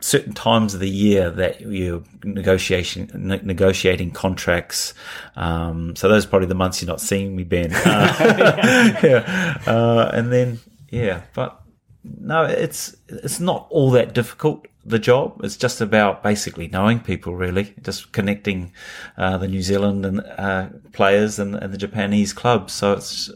[0.00, 4.94] certain times of the year that you're negotiation ne- negotiating contracts.
[5.36, 7.72] Um, so those are probably the months you're not seeing me, Ben.
[7.90, 10.58] Uh, yeah, uh, and then
[10.90, 11.60] yeah, but
[12.04, 14.66] no, it's it's not all that difficult.
[14.84, 18.72] The job it's just about basically knowing people, really, just connecting
[19.18, 22.72] uh, the New Zealand and uh, players and, and the Japanese clubs.
[22.72, 23.30] So it's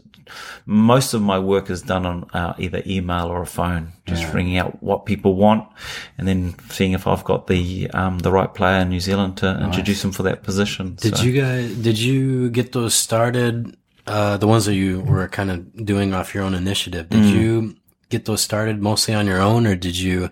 [0.65, 4.57] most of my work is done on uh, either email or a phone, just ringing
[4.57, 5.67] out what people want,
[6.17, 9.63] and then seeing if I've got the um, the right player in New Zealand to
[9.63, 10.95] introduce them for that position.
[10.99, 11.75] Did So- you guys?
[11.75, 13.75] Did you get those started?
[14.07, 17.09] Uh, the ones that you were kind of doing off your own initiative.
[17.09, 17.75] Did you
[18.09, 20.29] get those started mostly on your own, or did you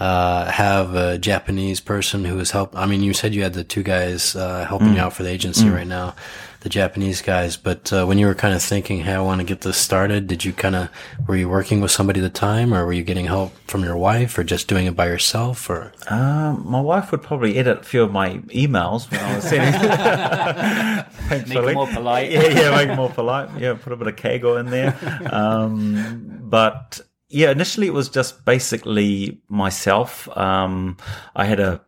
[0.00, 2.76] uh, have a Japanese person who was help?
[2.76, 5.28] I mean, you said you had the two guys uh, helping you out for the
[5.30, 6.16] agency right now,
[6.62, 7.56] the Japanese guys.
[7.56, 10.26] But uh, when you were kind of thinking, "Hey, I want to get this started,"
[10.26, 10.88] did you kind of
[11.26, 13.96] were you working with somebody at the time, or were you getting help from your
[13.96, 15.92] wife, or just doing it by yourself, or?
[16.08, 19.80] Um, my wife would probably edit a few of my emails when I was sending.
[21.28, 21.72] Thankfully.
[21.72, 22.30] it more polite.
[22.30, 23.48] Yeah, yeah, make it more polite.
[23.58, 24.96] Yeah, put a bit of keigo in there.
[25.32, 30.28] Um, but yeah, initially it was just basically myself.
[30.36, 30.98] Um,
[31.34, 31.80] I had a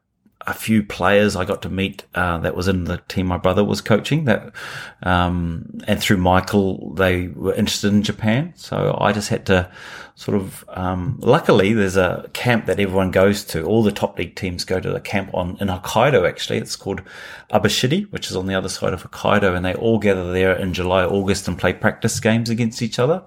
[0.46, 3.64] a few players I got to meet uh, that was in the team my brother
[3.64, 4.52] was coaching that
[5.02, 8.52] um, and through Michael they were interested in Japan.
[8.56, 9.70] So I just had to
[10.16, 13.64] sort of um, luckily there's a camp that everyone goes to.
[13.64, 16.58] All the top league teams go to the camp on in Hokkaido actually.
[16.58, 17.02] It's called
[17.50, 20.74] Abashiri which is on the other side of Hokkaido and they all gather there in
[20.74, 23.22] July August and play practice games against each other.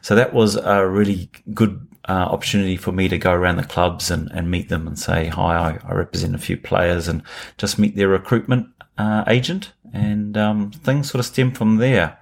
[0.00, 4.10] So that was a really good uh, opportunity for me to go around the clubs
[4.10, 5.54] and, and meet them and say hi.
[5.54, 7.22] I, I represent a few players and
[7.58, 12.18] just meet their recruitment uh, agent, and um, things sort of stem from there.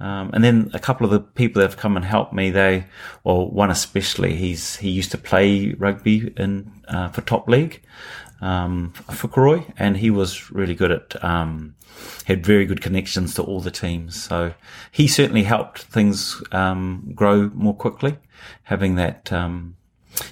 [0.00, 2.86] Um, and then a couple of the people that have come and helped me, they,
[3.22, 7.80] well, one especially, he's he used to play rugby in uh, for top league,
[8.40, 11.74] um, Fukuroi, and he was really good at, um,
[12.24, 14.22] had very good connections to all the teams.
[14.22, 14.54] So
[14.90, 18.18] he certainly helped things um, grow more quickly,
[18.64, 19.76] having that um,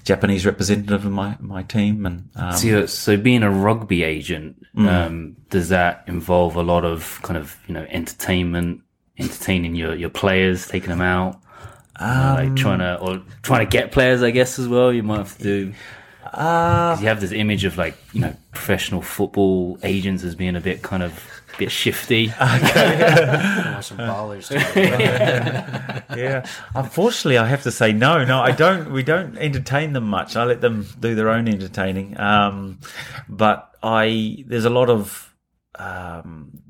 [0.04, 2.04] Japanese representative in my my team.
[2.06, 7.20] And um, So, so being a rugby agent, um, does that involve a lot of
[7.22, 8.82] kind of you know entertainment,
[9.18, 11.34] entertaining your your players, taking them out,
[12.00, 14.92] you know, like trying to or trying to get players, I guess as well.
[14.92, 15.72] You might have to do.
[16.32, 20.56] Uh, 'cause you have this image of like you know professional football agents as being
[20.56, 21.12] a bit kind of
[21.54, 22.28] a bit shifty.
[23.82, 24.50] some ballers.
[26.16, 26.46] yeah.
[26.74, 28.24] Unfortunately, I have to say no.
[28.24, 28.92] No, I don't.
[28.92, 30.36] We don't entertain them much.
[30.36, 32.18] I let them do their own entertaining.
[32.18, 32.78] Um,
[33.28, 35.34] but I there's a lot of
[35.76, 36.62] um,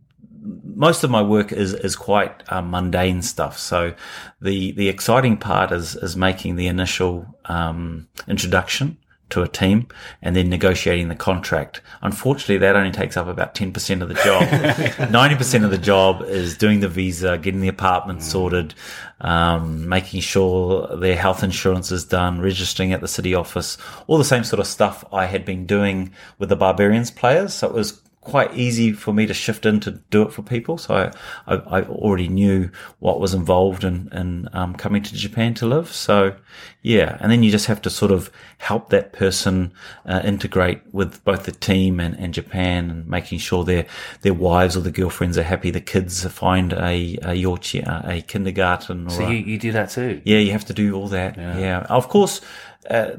[0.64, 3.58] most of my work is is quite uh, mundane stuff.
[3.58, 3.94] So
[4.40, 8.96] the the exciting part is is making the initial um, introduction
[9.32, 9.88] to a team
[10.20, 11.80] and then negotiating the contract.
[12.02, 14.42] Unfortunately, that only takes up about 10% of the job.
[14.48, 18.74] 90% of the job is doing the visa, getting the apartment sorted,
[19.20, 24.24] um, making sure their health insurance is done, registering at the city office, all the
[24.24, 27.54] same sort of stuff I had been doing with the Barbarians players.
[27.54, 30.78] So it was quite easy for me to shift in to do it for people.
[30.78, 35.54] So I, I, I already knew what was involved in, in um, coming to Japan
[35.54, 35.92] to live.
[35.92, 36.34] So
[36.82, 39.72] yeah, and then you just have to sort of help that person
[40.06, 43.86] uh, integrate with both the team and, and Japan and making sure their
[44.22, 45.70] their wives or the girlfriends are happy.
[45.70, 49.06] The kids find a a yochi, a, a kindergarten.
[49.08, 50.22] Or So you, you do that too.
[50.24, 51.36] yeah, you have to do all that.
[51.36, 51.86] Yeah.
[51.88, 52.40] Of course,
[52.88, 53.12] uh,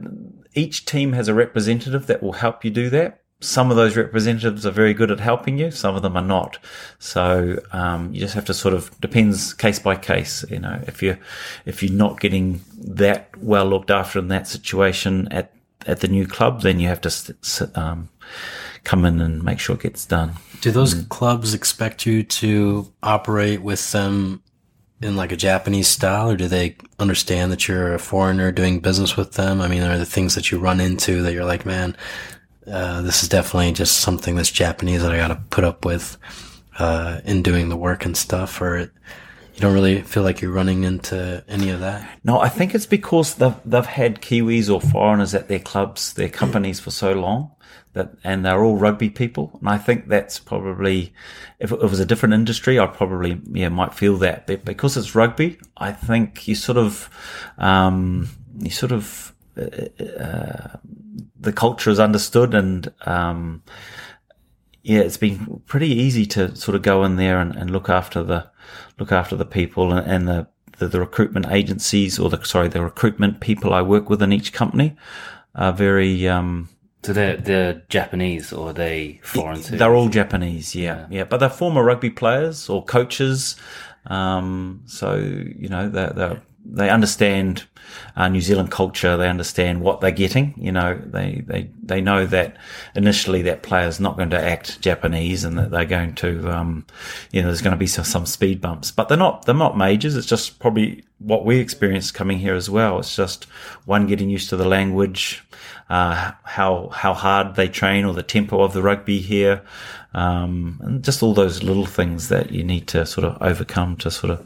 [0.53, 3.19] each team has a representative that will help you do that.
[3.43, 5.69] Some of those representatives are very good at helping you.
[5.71, 6.57] Some of them are not.
[6.99, 10.45] So, um, you just have to sort of depends case by case.
[10.49, 11.17] You know, if you,
[11.65, 15.51] if you're not getting that well looked after in that situation at,
[15.85, 17.35] at the new club, then you have to,
[17.75, 18.09] um,
[18.83, 20.33] come in and make sure it gets done.
[20.61, 24.41] Do those clubs expect you to operate with them
[25.01, 29.17] in like a Japanese style, or do they understand that you're a foreigner doing business
[29.17, 29.59] with them?
[29.61, 31.95] I mean, are there things that you run into that you're like, man,
[32.67, 36.17] uh, this is definitely just something that's Japanese that I got to put up with
[36.79, 38.91] uh, in doing the work and stuff, or it,
[39.53, 42.19] you don't really feel like you're running into any of that?
[42.23, 46.29] No, I think it's because they've they've had Kiwis or foreigners at their clubs, their
[46.29, 47.51] companies for so long
[47.93, 49.57] that, and they're all rugby people.
[49.59, 51.13] And I think that's probably,
[51.59, 54.47] if it was a different industry, I probably yeah might feel that.
[54.47, 57.09] But because it's rugby, I think you sort of,
[57.57, 60.77] um, you sort of, uh, uh,
[61.39, 62.91] the culture is understood and.
[63.05, 63.63] Um,
[64.83, 68.21] yeah, it's been pretty easy to sort of go in there and, and look after
[68.21, 68.51] the
[68.99, 70.47] look after the people and, and the,
[70.77, 74.51] the the recruitment agencies or the sorry the recruitment people I work with in each
[74.51, 74.95] company
[75.55, 76.69] are very um
[77.03, 81.83] So they're they're Japanese or they foreign they're all Japanese yeah yeah but they're former
[81.83, 83.55] rugby players or coaches
[84.07, 87.65] um so you know they're they're they understand
[88.15, 89.17] uh, New Zealand culture.
[89.17, 90.53] They understand what they're getting.
[90.57, 92.57] You know, they they they know that
[92.95, 96.85] initially that player's not going to act Japanese and that they're going to, um,
[97.31, 99.77] you know, there's going to be some, some speed bumps, but they're not they're not
[99.77, 100.15] majors.
[100.15, 102.99] It's just probably what we experienced coming here as well.
[102.99, 103.45] It's just
[103.85, 105.43] one getting used to the language,
[105.93, 109.61] uh, how how hard they train or the tempo of the rugby here,
[110.13, 114.09] um, and just all those little things that you need to sort of overcome to
[114.09, 114.39] sort of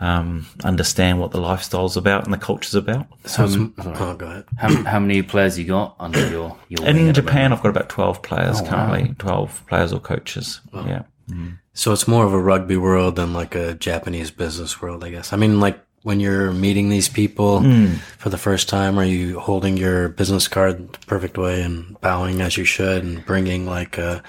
[0.00, 3.06] um, understand what the lifestyle's about and the culture's about.
[3.24, 4.44] So Um, oh, go ahead.
[4.56, 7.52] How, how many players you got under your your In Japan.
[7.52, 8.70] I've got about twelve players Oh, wow.
[8.70, 10.60] currently, twelve players or coaches.
[10.72, 11.02] Yeah.
[11.74, 15.32] So it's more of a rugby world than like a Japanese business world, I guess.
[15.32, 17.94] I mean, like when you're meeting these people Hmm.
[18.18, 22.40] for the first time, are you holding your business card the perfect way and bowing
[22.40, 24.22] as you should and bringing like a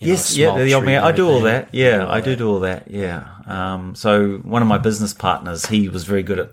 [0.00, 1.02] Yes, know, yeah, the old man.
[1.02, 1.68] I do all that.
[1.72, 2.90] Yeah, I do do all that.
[2.90, 3.24] Yeah.
[3.46, 6.50] Um, so one of my business partners, he was very good at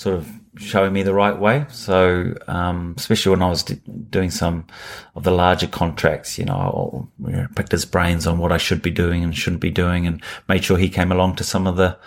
[0.00, 0.26] sort of
[0.56, 1.66] showing me the right way.
[1.68, 4.66] So, um, especially when I was d- doing some
[5.14, 8.56] of the larger contracts, you know, I you know, picked his brains on what I
[8.56, 11.66] should be doing and shouldn't be doing and made sure he came along to some
[11.66, 11.98] of the,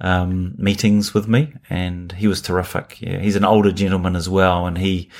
[0.00, 2.98] um, meetings with me and he was terrific.
[3.02, 3.18] Yeah.
[3.18, 4.64] He's an older gentleman as well.
[4.64, 5.10] And he,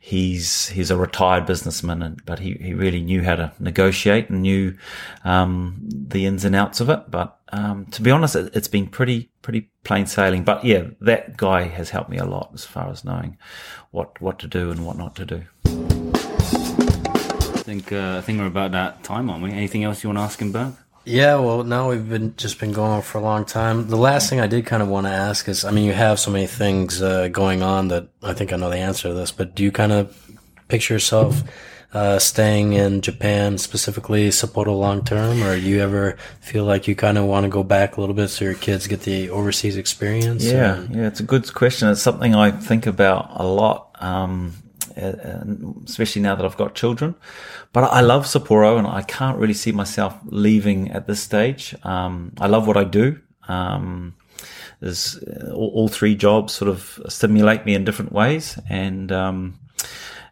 [0.00, 4.42] he's, he's a retired businessman and, but he, he really knew how to negotiate and
[4.42, 4.76] knew,
[5.24, 7.12] um, the ins and outs of it.
[7.12, 10.44] But, um, to be honest, it, it's been pretty, pretty plain sailing.
[10.44, 13.38] But yeah, that guy has helped me a lot as far as knowing
[13.90, 15.42] what, what to do and what not to do.
[15.64, 19.50] I think uh, I think we're about that time, aren't we?
[19.50, 20.74] Anything else you want to ask him, Berg?
[21.04, 23.88] Yeah, well, now we've been just been going for a long time.
[23.88, 26.18] The last thing I did kind of want to ask is, I mean, you have
[26.18, 29.30] so many things uh, going on that I think I know the answer to this,
[29.30, 30.16] but do you kind of
[30.68, 31.42] picture yourself
[31.96, 36.94] uh, staying in Japan, specifically Sapporo, long term, or do you ever feel like you
[36.94, 39.76] kind of want to go back a little bit so your kids get the overseas
[39.78, 40.44] experience?
[40.44, 41.88] Yeah, Or- yeah, it's a good question.
[41.88, 44.52] It's something I think about a lot, um,
[45.86, 47.14] especially now that I've got children.
[47.72, 51.74] But I love Sapporo, and I can't really see myself leaving at this stage.
[51.82, 53.20] Um, I love what I do.
[53.48, 54.14] Um,
[54.80, 59.58] there's uh, all, all three jobs sort of stimulate me in different ways, and um,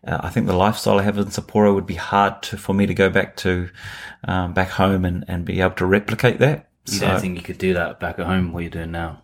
[0.06, 2.86] uh, I think the lifestyle I have in Sapporo would be hard to, for me
[2.86, 3.68] to go back to
[4.26, 6.68] um, back home and, and be able to replicate that.
[6.86, 8.52] You So- don't think you could do that back at home?
[8.52, 9.20] What you're doing now?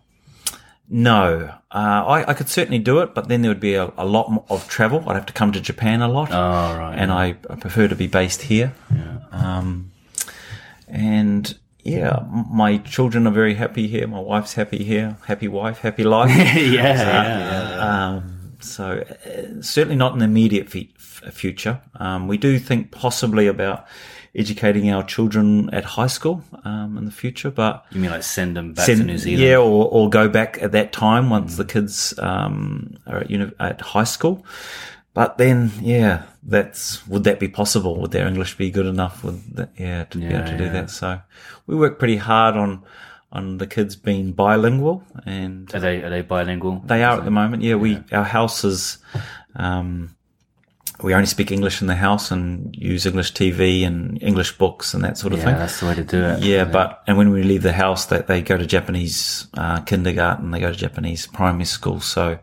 [0.93, 4.05] No, uh, I, I could certainly do it, but then there would be a, a
[4.05, 5.01] lot of travel.
[5.07, 6.95] I'd have to come to Japan a lot, Oh, right.
[6.97, 8.73] and I, I prefer to be based here.
[9.31, 9.91] Um,
[10.89, 14.05] and yeah, my children are very happy here.
[14.05, 15.15] My wife's happy here.
[15.27, 16.29] Happy wife, happy life.
[16.55, 18.09] yeah, yeah.
[18.17, 18.30] Um,
[18.63, 20.91] so uh, certainly not in the immediate fe-
[21.31, 21.81] future.
[21.95, 23.85] Um, we do think possibly about
[24.33, 28.55] educating our children at high school um, in the future, but You mean like send
[28.55, 29.43] them back send- to New Zealand?
[29.43, 33.51] Yeah, or, or go back at that time once the kids um, are at, uni-
[33.59, 34.45] at high school.
[35.13, 37.99] But then, yeah, that's would that be possible?
[37.99, 39.25] Would their English be good enough?
[39.25, 40.89] Would that, yeah, to be able to do that?
[40.89, 41.19] So
[41.67, 42.83] we work pretty hard on
[43.31, 46.81] on the kids being bilingual, and Are they are they bilingual?
[46.85, 47.63] they are at the moment.
[47.63, 48.97] Yeah, we our house is.
[49.55, 50.15] Um,
[51.03, 55.03] we only speak English in the house and use English TV and English books and
[55.03, 55.55] that sort of Yeah, thing.
[55.55, 56.43] that's the way to do it.
[56.43, 60.51] Yeah, but and when we leave the house, they they go to Japanese uh, kindergarten,
[60.51, 62.01] they go to Japanese primary school.
[62.01, 62.37] So,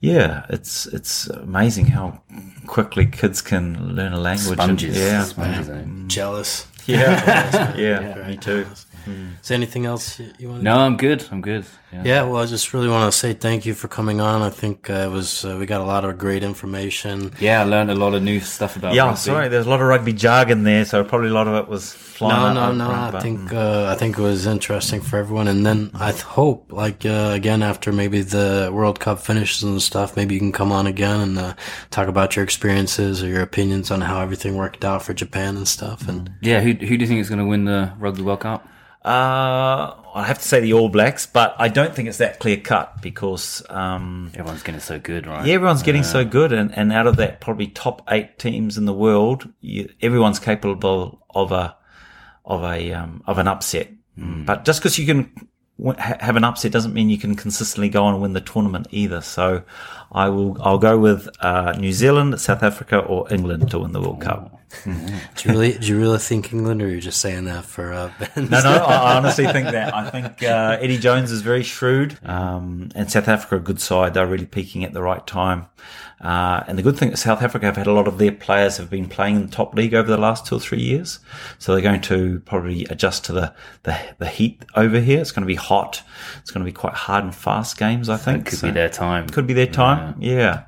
[0.00, 2.22] yeah, it's it's amazing how
[2.66, 4.58] quickly kids can learn a language.
[4.58, 4.96] and- sponges.
[4.96, 5.68] yeah, sponges.
[5.68, 5.84] eh?
[6.06, 6.66] Jealous.
[6.86, 8.64] yeah, yeah, me too.
[9.06, 11.24] Is there anything else you, you want to No, I'm good.
[11.30, 11.64] I'm good.
[11.92, 12.02] Yeah.
[12.04, 14.40] Yeah, well, I just really want to say thank you for coming on.
[14.40, 17.32] I think uh, it was uh, we got a lot of great information.
[17.38, 18.94] Yeah, I learned a lot of new stuff about.
[18.94, 19.18] Yeah, rugby.
[19.18, 21.92] sorry, there's a lot of rugby jargon there, so probably a lot of it was
[21.92, 22.54] flying.
[22.54, 22.86] No, no, no.
[22.86, 25.48] front, I but- think uh, I think it was interesting for everyone.
[25.48, 29.82] And then I th- hope, like uh, again, after maybe the World Cup finishes and
[29.82, 31.54] stuff, maybe you can come on again and uh,
[31.90, 35.68] talk about your experiences or your opinions on how everything worked out for Japan and
[35.68, 36.08] stuff.
[36.08, 38.66] And Yeah, who who do you think is going to win the Rugby World Cup?
[39.04, 42.56] Uh, I have to say the All Blacks, but I don't think it's that clear
[42.56, 45.44] cut because um, Everyone's getting so good, right?
[45.44, 48.84] Yeah, everyone's getting so good, and, and out of that probably top eight teams in
[48.84, 51.76] the world, you, everyone's capable of a
[52.44, 53.88] of a um, of an upset.
[54.16, 55.48] But just because you can
[55.78, 58.86] w- have an upset doesn't mean you can consistently go on and win the tournament
[58.90, 59.20] either.
[59.22, 59.62] So
[60.12, 64.00] I will I'll go with uh, New Zealand, South Africa, or England to win the
[64.00, 64.58] World Cup.
[64.84, 64.90] Do
[65.44, 68.10] you really, do you really think England, or are you're just saying that for uh,
[68.18, 68.48] Ben?
[68.48, 69.94] No, no, I honestly think that.
[69.94, 74.14] I think uh, Eddie Jones is very shrewd, um, and South Africa a good side.
[74.14, 75.66] They're really peaking at the right time.
[76.22, 78.76] Uh, and the good thing is South Africa have had a lot of their players
[78.76, 81.18] have been playing in the top league over the last two or three years.
[81.58, 83.52] So they're going to probably adjust to the,
[83.82, 85.20] the, the heat over here.
[85.20, 86.00] It's going to be hot.
[86.40, 88.46] It's going to be quite hard and fast games, I think.
[88.46, 89.28] It could So- be their time.
[89.28, 90.01] Could be their time.
[90.18, 90.62] Yeah.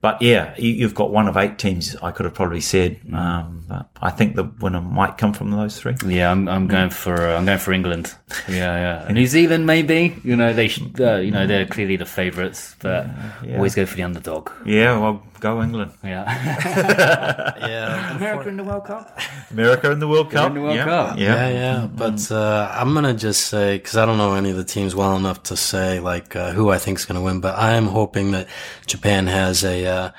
[0.00, 1.96] But yeah, you- you've got one of eight teams.
[2.00, 3.64] I could have probably said, um,
[4.00, 5.96] I think the winner might come from those three.
[6.06, 8.14] Yeah, I'm, I'm going for uh, I'm going for England.
[8.48, 9.12] Yeah, yeah.
[9.12, 10.16] New Zealand maybe.
[10.24, 13.06] You know they should, uh, you know they're clearly the favourites, but
[13.54, 14.50] always go for the underdog.
[14.66, 15.92] Yeah, well, go England.
[16.02, 16.24] Yeah.
[17.66, 19.18] yeah, America in the World Cup.
[19.50, 20.48] America in the World Cup.
[20.48, 20.84] in the World yeah.
[20.84, 21.18] Cup.
[21.18, 21.34] Yeah.
[21.34, 24.64] Yeah, yeah, but uh, I'm gonna just say because I don't know any of the
[24.64, 27.74] teams well enough to say like uh, who I think is gonna win, but I
[27.74, 28.48] am hoping that
[28.86, 30.10] Japan has a uh,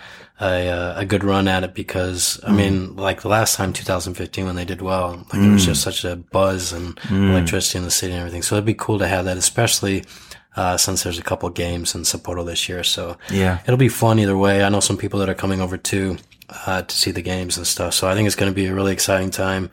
[0.41, 4.45] a uh, a good run at it because I mean, like the last time 2015
[4.45, 7.91] when they did well, like it was just such a buzz and electricity in the
[7.91, 8.41] city and everything.
[8.41, 10.03] So it'd be cool to have that, especially.
[10.55, 13.59] Uh, since there's a couple games in Sapporo this year, so Yeah.
[13.65, 14.63] it'll be fun either way.
[14.63, 16.17] I know some people that are coming over too
[16.65, 18.73] uh, to see the games and stuff, so I think it's going to be a
[18.73, 19.69] really exciting time.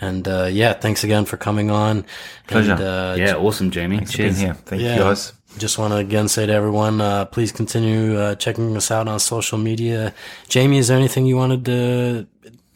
[0.00, 2.04] And uh, yeah, thanks again for coming on.
[2.48, 2.72] Pleasure.
[2.72, 3.98] And, uh, Yeah, awesome, Jamie.
[3.98, 4.38] For being Cheers.
[4.40, 4.54] here.
[4.54, 4.96] Thank yeah.
[4.96, 5.32] you guys.
[5.58, 9.18] Just want to again say to everyone, uh, please continue uh, checking us out on
[9.18, 10.12] social media.
[10.48, 12.26] Jamie, is there anything you wanted to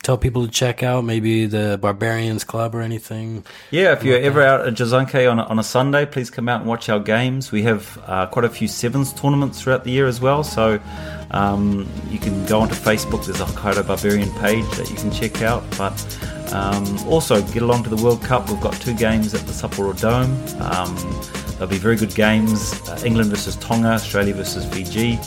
[0.03, 1.05] tell people to check out?
[1.05, 3.45] Maybe the Barbarians Club or anything?
[3.70, 6.61] Yeah, if you're ever out at Jozankei on a, on a Sunday, please come out
[6.61, 7.53] and watch our games.
[7.53, 10.81] We have uh, quite a few sevens tournaments throughout the year as well, so
[11.33, 13.26] um, you can go onto Facebook.
[13.26, 15.62] There's a Hokkaido Barbarian page that you can check out.
[15.76, 15.95] But
[16.55, 18.49] um, also get along to the World Cup.
[18.49, 20.33] We've got two games at the Sapporo Dome.
[20.62, 20.97] Um,
[21.61, 25.18] there'll be very good games: uh, England versus Tonga, Australia versus Fiji.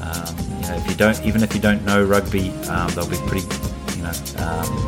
[0.00, 3.18] Um, you know, if you don't, even if you don't know rugby, um, they'll be
[3.28, 3.46] pretty,
[3.96, 4.12] you know.
[4.38, 4.86] Um,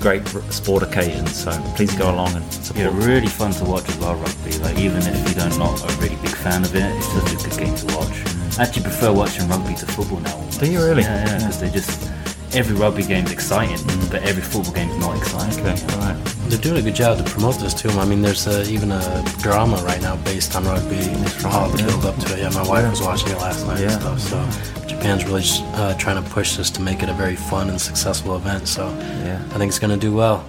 [0.00, 2.84] Great sport occasions, so please go along and support.
[2.84, 4.52] Yeah, really fun to watch as well, rugby.
[4.58, 7.48] Like even if you don't not a really big fan of it, it's such a
[7.48, 8.58] good game to watch.
[8.58, 10.34] I actually prefer watching rugby to football now.
[10.36, 10.60] almost.
[10.60, 11.02] Do you really?
[11.04, 11.38] Yeah, yeah.
[11.38, 12.10] Because they just
[12.54, 13.78] every rugby game's exciting,
[14.10, 15.66] but every football game's not exciting.
[15.66, 16.33] Okay, all right.
[16.48, 17.88] They're doing a good job to promote this too.
[17.90, 20.98] I mean, there's uh even a drama right now based on rugby.
[21.46, 22.38] All the build up to it.
[22.40, 23.92] Yeah, my wife was watching it last night Yeah.
[24.10, 24.52] and stuff.
[24.78, 25.42] So Japan's really
[25.74, 28.68] uh, trying to push this to make it a very fun and successful event.
[28.68, 28.88] So
[29.24, 29.42] Yeah.
[29.52, 30.44] I think it's going to do well.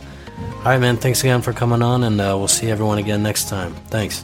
[0.59, 0.97] All right, man.
[0.97, 3.73] Thanks again for coming on, and uh, we'll see everyone again next time.
[3.89, 4.23] Thanks.